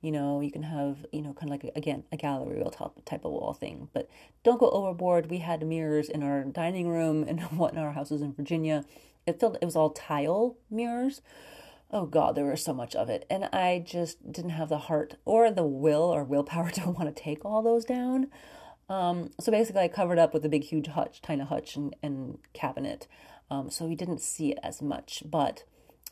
You 0.00 0.12
know, 0.12 0.40
you 0.40 0.50
can 0.50 0.62
have, 0.62 1.04
you 1.12 1.20
know, 1.20 1.32
kind 1.32 1.52
of 1.52 1.62
like, 1.62 1.76
again, 1.76 2.04
a 2.12 2.16
gallery 2.16 2.60
wall 2.60 2.70
type, 2.70 2.92
type 3.04 3.24
of 3.24 3.32
wall 3.32 3.52
thing. 3.52 3.88
But 3.92 4.08
don't 4.44 4.60
go 4.60 4.70
overboard. 4.70 5.30
We 5.30 5.38
had 5.38 5.66
mirrors 5.66 6.08
in 6.08 6.22
our 6.22 6.44
dining 6.44 6.88
room 6.88 7.24
and 7.26 7.40
what 7.58 7.74
in 7.74 7.78
our 7.78 7.92
houses 7.92 8.22
in 8.22 8.32
Virginia. 8.32 8.84
It 9.26 9.40
felt 9.40 9.58
it 9.60 9.64
was 9.64 9.76
all 9.76 9.90
tile 9.90 10.56
mirrors 10.70 11.20
oh 11.90 12.06
god 12.06 12.34
there 12.34 12.44
was 12.44 12.62
so 12.62 12.74
much 12.74 12.94
of 12.94 13.08
it. 13.08 13.24
And 13.30 13.44
i 13.46 13.82
just 13.84 14.32
didn't 14.32 14.50
have 14.52 14.68
the 14.68 14.78
heart 14.78 15.16
or 15.24 15.50
the 15.50 15.66
will 15.66 16.02
or 16.02 16.24
willpower 16.24 16.70
to 16.72 16.90
want 16.90 17.14
to 17.14 17.22
take 17.22 17.44
all 17.44 17.62
those 17.62 17.84
down. 17.84 18.28
Um, 18.88 19.30
so 19.40 19.50
basically 19.50 19.82
i 19.82 19.88
covered 19.88 20.18
up 20.18 20.32
with 20.32 20.44
a 20.44 20.48
big 20.48 20.64
huge 20.64 20.88
hutch 20.88 21.20
tiny 21.22 21.44
hutch 21.44 21.76
and, 21.76 21.94
and 22.02 22.38
cabinet. 22.52 23.06
Um, 23.50 23.70
so 23.70 23.86
we 23.86 23.94
didn't 23.94 24.20
see 24.20 24.52
it 24.52 24.58
as 24.62 24.82
much 24.82 25.22
but 25.26 25.64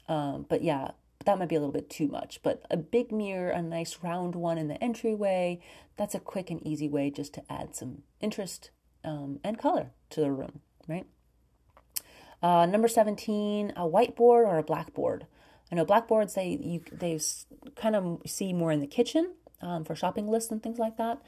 um, 0.09 0.47
but 0.49 0.62
yeah 0.62 0.93
that 1.25 1.38
might 1.38 1.49
be 1.49 1.54
a 1.54 1.59
little 1.61 1.73
bit 1.73 1.88
too 1.88 2.07
much. 2.09 2.40
But 2.43 2.66
a 2.71 2.76
big 2.76 3.11
mirror 3.11 3.49
a 3.50 3.62
nice 3.62 3.99
round 4.02 4.35
one 4.35 4.58
in 4.58 4.69
the 4.69 4.82
entryway 4.82 5.60
that's 5.97 6.15
a 6.15 6.21
quick 6.21 6.50
and 6.50 6.65
easy 6.67 6.89
way 6.89 7.10
just 7.10 7.32
to 7.34 7.52
add 7.52 7.75
some 7.75 8.02
interest 8.21 8.71
um, 9.04 9.41
and 9.43 9.58
color 9.58 9.91
to 10.10 10.21
the 10.21 10.30
room 10.30 10.60
right? 10.89 11.06
Uh, 12.43 12.67
number 12.67 12.89
17 12.89 13.73
a 13.76 13.82
whiteboard 13.82 14.47
or 14.47 14.58
a 14.58 14.63
blackboard 14.63 15.26
I 15.70 15.74
know 15.74 15.84
blackboards 15.84 16.34
they 16.34 16.58
you 16.60 16.82
they 16.92 17.18
kind 17.76 17.96
of 17.96 18.22
see 18.26 18.52
more 18.52 18.72
in 18.72 18.80
the 18.80 18.86
kitchen 18.86 19.32
um, 19.60 19.84
for 19.84 19.94
shopping 19.94 20.28
lists 20.28 20.50
and 20.50 20.62
things 20.62 20.78
like 20.78 20.96
that. 20.98 21.20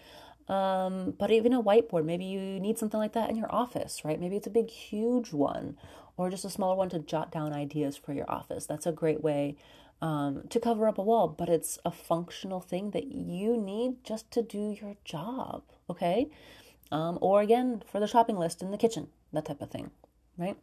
Um, 0.49 1.15
but 1.19 1.31
even 1.33 1.53
a 1.53 1.63
whiteboard, 1.63 2.05
maybe 2.05 2.25
you 2.25 2.61
need 2.61 2.79
something 2.79 3.01
like 3.01 3.15
that 3.15 3.31
in 3.31 3.37
your 3.37 3.53
office, 3.53 4.05
right? 4.05 4.21
Maybe 4.21 4.37
it's 4.37 4.47
a 4.47 4.51
big, 4.51 4.71
huge 4.71 5.33
one, 5.33 5.77
or 6.17 6.31
just 6.31 6.45
a 6.45 6.51
smaller 6.51 6.77
one 6.77 6.89
to 6.91 7.01
jot 7.01 7.33
down 7.33 7.53
ideas 7.53 7.97
for 7.97 8.13
your 8.13 8.31
office. 8.31 8.65
That's 8.65 8.87
a 8.87 8.93
great 8.93 9.25
way 9.25 9.57
um, 10.01 10.45
to 10.51 10.61
cover 10.61 10.87
up 10.87 10.99
a 10.99 11.03
wall, 11.03 11.27
but 11.29 11.49
it's 11.49 11.79
a 11.85 11.91
functional 11.91 12.61
thing 12.61 12.91
that 12.93 13.07
you 13.07 13.57
need 13.57 14.05
just 14.05 14.31
to 14.33 14.43
do 14.43 14.77
your 14.81 14.97
job, 15.05 15.63
okay? 15.91 16.29
Um, 16.93 17.19
or 17.21 17.41
again, 17.41 17.83
for 17.91 17.99
the 17.99 18.07
shopping 18.07 18.37
list 18.37 18.63
in 18.63 18.71
the 18.71 18.79
kitchen, 18.79 19.09
that 19.33 19.47
type 19.47 19.61
of 19.61 19.71
thing, 19.71 19.91
right? 20.39 20.57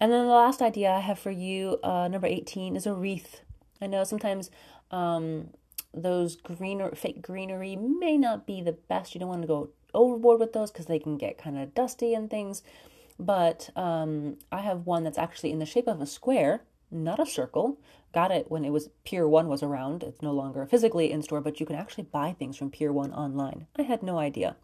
And 0.00 0.12
then 0.12 0.26
the 0.26 0.32
last 0.32 0.62
idea 0.62 0.92
I 0.92 1.00
have 1.00 1.18
for 1.18 1.30
you, 1.30 1.78
uh, 1.82 2.08
number 2.08 2.26
18, 2.26 2.76
is 2.76 2.86
a 2.86 2.94
wreath. 2.94 3.40
I 3.80 3.86
know 3.86 4.04
sometimes 4.04 4.50
um, 4.90 5.48
those 5.92 6.36
greener, 6.36 6.94
fake 6.94 7.22
greenery 7.22 7.76
may 7.76 8.16
not 8.16 8.46
be 8.46 8.60
the 8.60 8.72
best. 8.72 9.14
You 9.14 9.20
don't 9.20 9.28
want 9.28 9.42
to 9.42 9.48
go 9.48 9.70
overboard 9.94 10.38
with 10.38 10.52
those 10.52 10.70
because 10.70 10.86
they 10.86 10.98
can 10.98 11.16
get 11.16 11.38
kind 11.38 11.58
of 11.58 11.74
dusty 11.74 12.14
and 12.14 12.30
things. 12.30 12.62
But 13.18 13.70
um, 13.74 14.36
I 14.52 14.60
have 14.60 14.86
one 14.86 15.02
that's 15.02 15.18
actually 15.18 15.50
in 15.50 15.58
the 15.58 15.66
shape 15.66 15.88
of 15.88 16.00
a 16.00 16.06
square, 16.06 16.62
not 16.90 17.18
a 17.18 17.26
circle. 17.26 17.78
Got 18.14 18.30
it 18.30 18.50
when 18.50 18.64
it 18.64 18.70
was 18.70 18.90
Pier 19.04 19.26
1 19.26 19.48
was 19.48 19.62
around. 19.62 20.04
It's 20.04 20.22
no 20.22 20.32
longer 20.32 20.64
physically 20.66 21.10
in 21.10 21.22
store, 21.22 21.40
but 21.40 21.58
you 21.58 21.66
can 21.66 21.76
actually 21.76 22.04
buy 22.04 22.32
things 22.32 22.56
from 22.56 22.70
Pier 22.70 22.92
1 22.92 23.12
online. 23.12 23.66
I 23.76 23.82
had 23.82 24.02
no 24.02 24.18
idea. 24.18 24.56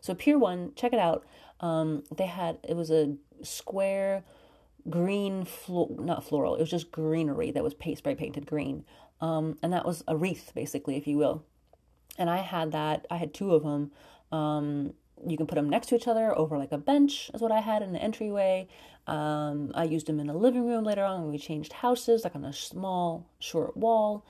So, 0.00 0.14
Pier 0.14 0.38
1, 0.38 0.72
check 0.74 0.92
it 0.92 0.98
out. 0.98 1.24
Um, 1.60 2.02
they 2.14 2.26
had, 2.26 2.58
it 2.66 2.74
was 2.74 2.90
a 2.90 3.14
square 3.42 4.24
green, 4.88 5.46
not 5.68 6.24
floral, 6.24 6.56
it 6.56 6.60
was 6.60 6.70
just 6.70 6.90
greenery 6.90 7.50
that 7.50 7.62
was 7.62 7.74
spray 7.96 8.14
painted 8.14 8.46
green. 8.46 8.84
Um, 9.20 9.58
and 9.62 9.72
that 9.72 9.84
was 9.84 10.02
a 10.08 10.16
wreath, 10.16 10.52
basically, 10.54 10.96
if 10.96 11.06
you 11.06 11.18
will. 11.18 11.44
And 12.16 12.30
I 12.30 12.38
had 12.38 12.72
that, 12.72 13.06
I 13.10 13.16
had 13.16 13.34
two 13.34 13.54
of 13.54 13.62
them. 13.62 13.92
Um, 14.32 14.94
you 15.26 15.36
can 15.36 15.46
put 15.46 15.56
them 15.56 15.68
next 15.68 15.88
to 15.88 15.96
each 15.96 16.08
other 16.08 16.36
over 16.36 16.56
like 16.56 16.72
a 16.72 16.78
bench, 16.78 17.30
is 17.34 17.40
what 17.40 17.52
I 17.52 17.60
had 17.60 17.82
in 17.82 17.92
the 17.92 18.02
entryway. 18.02 18.68
Um, 19.06 19.72
I 19.74 19.84
used 19.84 20.06
them 20.06 20.20
in 20.20 20.26
the 20.26 20.34
living 20.34 20.66
room 20.66 20.84
later 20.84 21.04
on 21.04 21.22
when 21.22 21.30
we 21.30 21.38
changed 21.38 21.72
houses, 21.72 22.24
like 22.24 22.34
on 22.34 22.44
a 22.44 22.52
small, 22.52 23.26
short 23.38 23.76
wall. 23.76 24.24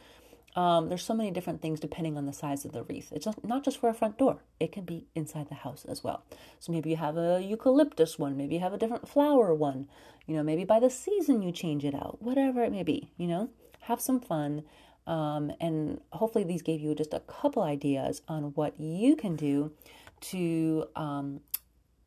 Um, 0.56 0.88
there's 0.88 1.04
so 1.04 1.14
many 1.14 1.30
different 1.30 1.62
things 1.62 1.78
depending 1.78 2.16
on 2.16 2.26
the 2.26 2.32
size 2.32 2.64
of 2.64 2.72
the 2.72 2.82
wreath. 2.82 3.12
It's 3.12 3.26
not 3.44 3.64
just 3.64 3.78
for 3.78 3.88
a 3.88 3.94
front 3.94 4.18
door, 4.18 4.42
it 4.58 4.72
can 4.72 4.84
be 4.84 5.06
inside 5.14 5.48
the 5.48 5.54
house 5.54 5.84
as 5.88 6.02
well. 6.02 6.24
So 6.58 6.72
maybe 6.72 6.90
you 6.90 6.96
have 6.96 7.16
a 7.16 7.40
eucalyptus 7.40 8.18
one, 8.18 8.36
maybe 8.36 8.54
you 8.54 8.60
have 8.60 8.72
a 8.72 8.78
different 8.78 9.08
flower 9.08 9.54
one, 9.54 9.88
you 10.26 10.36
know, 10.36 10.42
maybe 10.42 10.64
by 10.64 10.80
the 10.80 10.90
season 10.90 11.42
you 11.42 11.52
change 11.52 11.84
it 11.84 11.94
out, 11.94 12.20
whatever 12.20 12.62
it 12.64 12.72
may 12.72 12.82
be, 12.82 13.12
you 13.16 13.28
know, 13.28 13.50
have 13.82 14.00
some 14.00 14.20
fun. 14.20 14.64
Um, 15.06 15.52
and 15.60 16.00
hopefully, 16.12 16.44
these 16.44 16.62
gave 16.62 16.80
you 16.80 16.94
just 16.94 17.14
a 17.14 17.20
couple 17.20 17.62
ideas 17.62 18.22
on 18.28 18.52
what 18.54 18.78
you 18.78 19.16
can 19.16 19.34
do 19.34 19.72
to 20.20 20.86
um, 20.94 21.40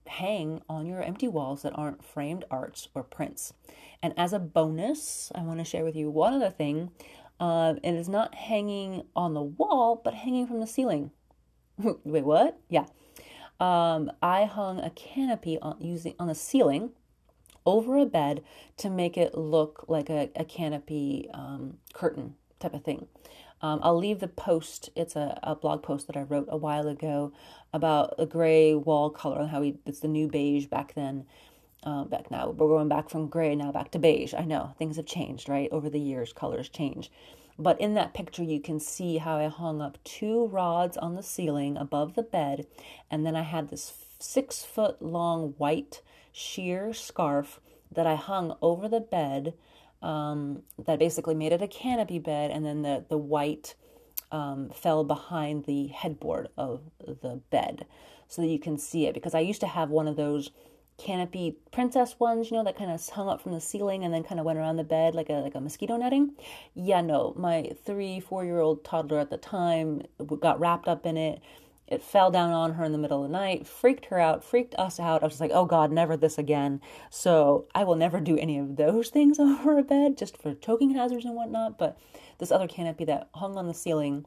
hang 0.08 0.62
on 0.70 0.86
your 0.86 1.02
empty 1.02 1.28
walls 1.28 1.64
that 1.64 1.74
aren't 1.76 2.04
framed 2.04 2.46
arts 2.52 2.88
or 2.94 3.04
prints. 3.04 3.54
And 4.02 4.14
as 4.18 4.34
a 4.34 4.40
bonus, 4.40 5.32
I 5.34 5.42
want 5.42 5.60
to 5.60 5.66
share 5.66 5.84
with 5.84 5.96
you 5.96 6.10
one 6.10 6.34
other 6.34 6.50
thing 6.50 6.92
uh, 7.44 7.76
it 7.84 7.94
is 7.94 8.08
not 8.08 8.34
hanging 8.36 9.04
on 9.18 9.34
the 9.34 9.42
wall, 9.42 10.00
but 10.02 10.14
hanging 10.14 10.48
from 10.48 10.62
the 10.62 10.66
ceiling. 10.66 11.12
Wait, 11.78 12.24
what? 12.24 12.58
Yeah. 12.70 12.86
Um, 13.60 14.14
I 14.22 14.46
hung 14.46 14.80
a 14.80 14.90
canopy 14.92 15.60
on 15.60 15.76
using 15.82 16.16
on 16.18 16.28
the 16.28 16.36
ceiling 16.36 16.92
over 17.66 17.98
a 17.98 18.06
bed 18.06 18.46
to 18.78 18.90
make 18.90 19.18
it 19.18 19.38
look 19.38 19.84
like 19.90 20.10
a, 20.10 20.30
a 20.38 20.46
canopy 20.46 21.30
um, 21.34 21.80
curtain 21.94 22.36
type 22.62 22.74
of 22.74 22.86
thing. 22.86 23.08
Um, 23.62 23.82
I'll 23.84 23.98
leave 23.98 24.22
the 24.22 24.30
post. 24.30 24.90
It's 24.96 25.18
a, 25.18 25.38
a 25.44 25.54
blog 25.54 25.84
post 25.84 26.08
that 26.08 26.16
I 26.16 26.22
wrote 26.22 26.48
a 26.50 26.56
while 26.56 26.88
ago 26.88 27.34
about 27.74 28.16
a 28.18 28.26
gray 28.26 28.74
wall 28.74 29.10
color 29.10 29.42
and 29.42 29.50
how 29.50 29.60
we, 29.60 29.76
it's 29.86 30.00
the 30.00 30.08
new 30.08 30.30
beige 30.30 30.68
back 30.68 30.94
then 30.94 31.26
uh, 31.84 32.04
back 32.06 32.32
now. 32.32 32.50
We're 32.50 32.68
going 32.68 32.90
back 32.90 33.10
from 33.10 33.28
gray 33.28 33.56
now 33.56 33.72
back 33.72 33.92
to 33.92 34.00
beige. 34.00 34.34
I 34.34 34.46
know 34.46 34.74
things 34.78 34.98
have 34.98 35.06
changed, 35.06 35.50
right? 35.50 35.70
Over 35.72 35.90
the 35.90 36.00
years, 36.00 36.34
colors 36.34 36.70
change. 36.70 37.12
But 37.58 37.80
in 37.80 37.94
that 37.94 38.14
picture, 38.14 38.44
you 38.44 38.60
can 38.60 38.80
see 38.80 39.18
how 39.18 39.38
I 39.38 39.48
hung 39.48 39.82
up 39.82 39.98
two 40.04 40.48
rods 40.48 40.98
on 40.98 41.16
the 41.16 41.24
ceiling 41.24 41.78
above 41.78 42.16
the 42.16 42.24
bed, 42.24 42.66
and 43.12 43.26
then 43.26 43.36
I 43.36 43.44
had 43.44 43.70
this 43.70 43.94
six 44.20 44.64
foot 44.64 45.02
long 45.02 45.54
white 45.58 46.02
sheer 46.32 46.94
scarf 46.94 47.60
that 47.92 48.08
I 48.08 48.16
hung 48.16 48.56
over 48.62 48.88
the 48.88 49.02
bed. 49.02 49.54
Um, 50.02 50.64
that 50.86 51.00
basically 51.00 51.34
made 51.36 51.54
it 51.54 51.62
a 51.62 51.68
canopy 51.68 52.20
bed, 52.20 52.52
and 52.52 52.66
then 52.66 52.82
the 52.82 53.06
the 53.08 53.18
white 53.18 53.76
um, 54.32 54.70
fell 54.70 55.04
behind 55.06 55.64
the 55.64 55.88
headboard 55.88 56.50
of 56.58 56.82
the 57.00 57.40
bed, 57.52 57.86
so 58.28 58.42
that 58.42 58.50
you 58.50 58.60
can 58.60 58.78
see 58.78 59.06
it. 59.06 59.14
Because 59.14 59.34
I 59.34 59.40
used 59.40 59.62
to 59.62 59.68
have 59.68 59.90
one 59.92 60.08
of 60.08 60.18
those 60.18 60.52
canopy 60.98 61.58
princess 61.72 62.20
ones, 62.20 62.50
you 62.50 62.58
know, 62.58 62.64
that 62.64 62.78
kind 62.78 62.92
of 62.92 63.08
hung 63.10 63.28
up 63.28 63.42
from 63.42 63.54
the 63.54 63.62
ceiling 63.62 64.04
and 64.04 64.14
then 64.14 64.24
kind 64.24 64.40
of 64.40 64.46
went 64.46 64.60
around 64.60 64.78
the 64.78 64.84
bed 64.84 65.16
like 65.16 65.30
a 65.30 65.34
like 65.34 65.56
a 65.56 65.62
mosquito 65.62 65.98
netting. 65.98 66.34
Yeah, 66.74 67.02
no, 67.02 67.34
my 67.38 67.72
three, 67.86 68.20
four 68.20 68.46
year 68.46 68.60
old 68.60 68.84
toddler 68.84 69.20
at 69.20 69.30
the 69.30 69.38
time 69.38 70.04
got 70.40 70.60
wrapped 70.60 70.88
up 70.88 71.06
in 71.06 71.18
it. 71.18 71.42
It 71.88 72.02
fell 72.02 72.32
down 72.32 72.52
on 72.54 72.74
her 72.76 72.84
in 72.86 72.94
the 72.94 72.98
middle 72.98 73.24
of 73.24 73.30
the 73.30 73.38
night, 73.38 73.68
freaked 73.68 74.06
her 74.06 74.18
out, 74.18 74.44
freaked 74.44 74.74
us 74.76 75.00
out. 75.00 75.22
I 75.22 75.26
was 75.26 75.34
just 75.34 75.42
like, 75.42 75.52
oh 75.54 75.66
God, 75.66 75.92
never 75.92 76.16
this 76.16 76.38
again. 76.38 76.80
So 77.10 77.68
I 77.76 77.84
will 77.84 77.96
never 77.96 78.20
do 78.20 78.38
any 78.38 78.58
of 78.58 78.78
those 78.78 79.10
things 79.12 79.40
over 79.40 79.78
a 79.78 79.84
bed 79.84 80.18
just 80.18 80.42
for 80.42 80.54
choking 80.56 80.96
hazards 80.96 81.26
and 81.26 81.36
whatnot. 81.36 81.78
But 81.78 82.00
this 82.40 82.52
other 82.52 82.68
canopy 82.68 83.06
that 83.06 83.30
hung 83.36 83.58
on 83.58 83.68
the 83.68 83.74
ceiling 83.74 84.26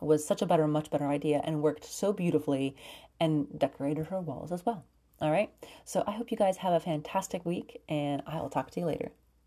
was 0.00 0.26
such 0.26 0.42
a 0.42 0.46
better, 0.46 0.66
much 0.66 0.90
better 0.90 1.06
idea 1.06 1.40
and 1.44 1.62
worked 1.62 1.84
so 1.84 2.12
beautifully 2.12 2.76
and 3.20 3.46
decorated 3.58 4.06
her 4.06 4.20
walls 4.20 4.52
as 4.52 4.64
well. 4.64 4.84
All 5.20 5.30
right. 5.30 5.50
So 5.84 6.04
I 6.06 6.12
hope 6.12 6.30
you 6.30 6.36
guys 6.36 6.58
have 6.58 6.74
a 6.74 6.80
fantastic 6.80 7.44
week 7.46 7.82
and 7.88 8.22
I 8.26 8.40
will 8.40 8.50
talk 8.50 8.70
to 8.72 8.80
you 8.80 8.86
later. 8.86 9.12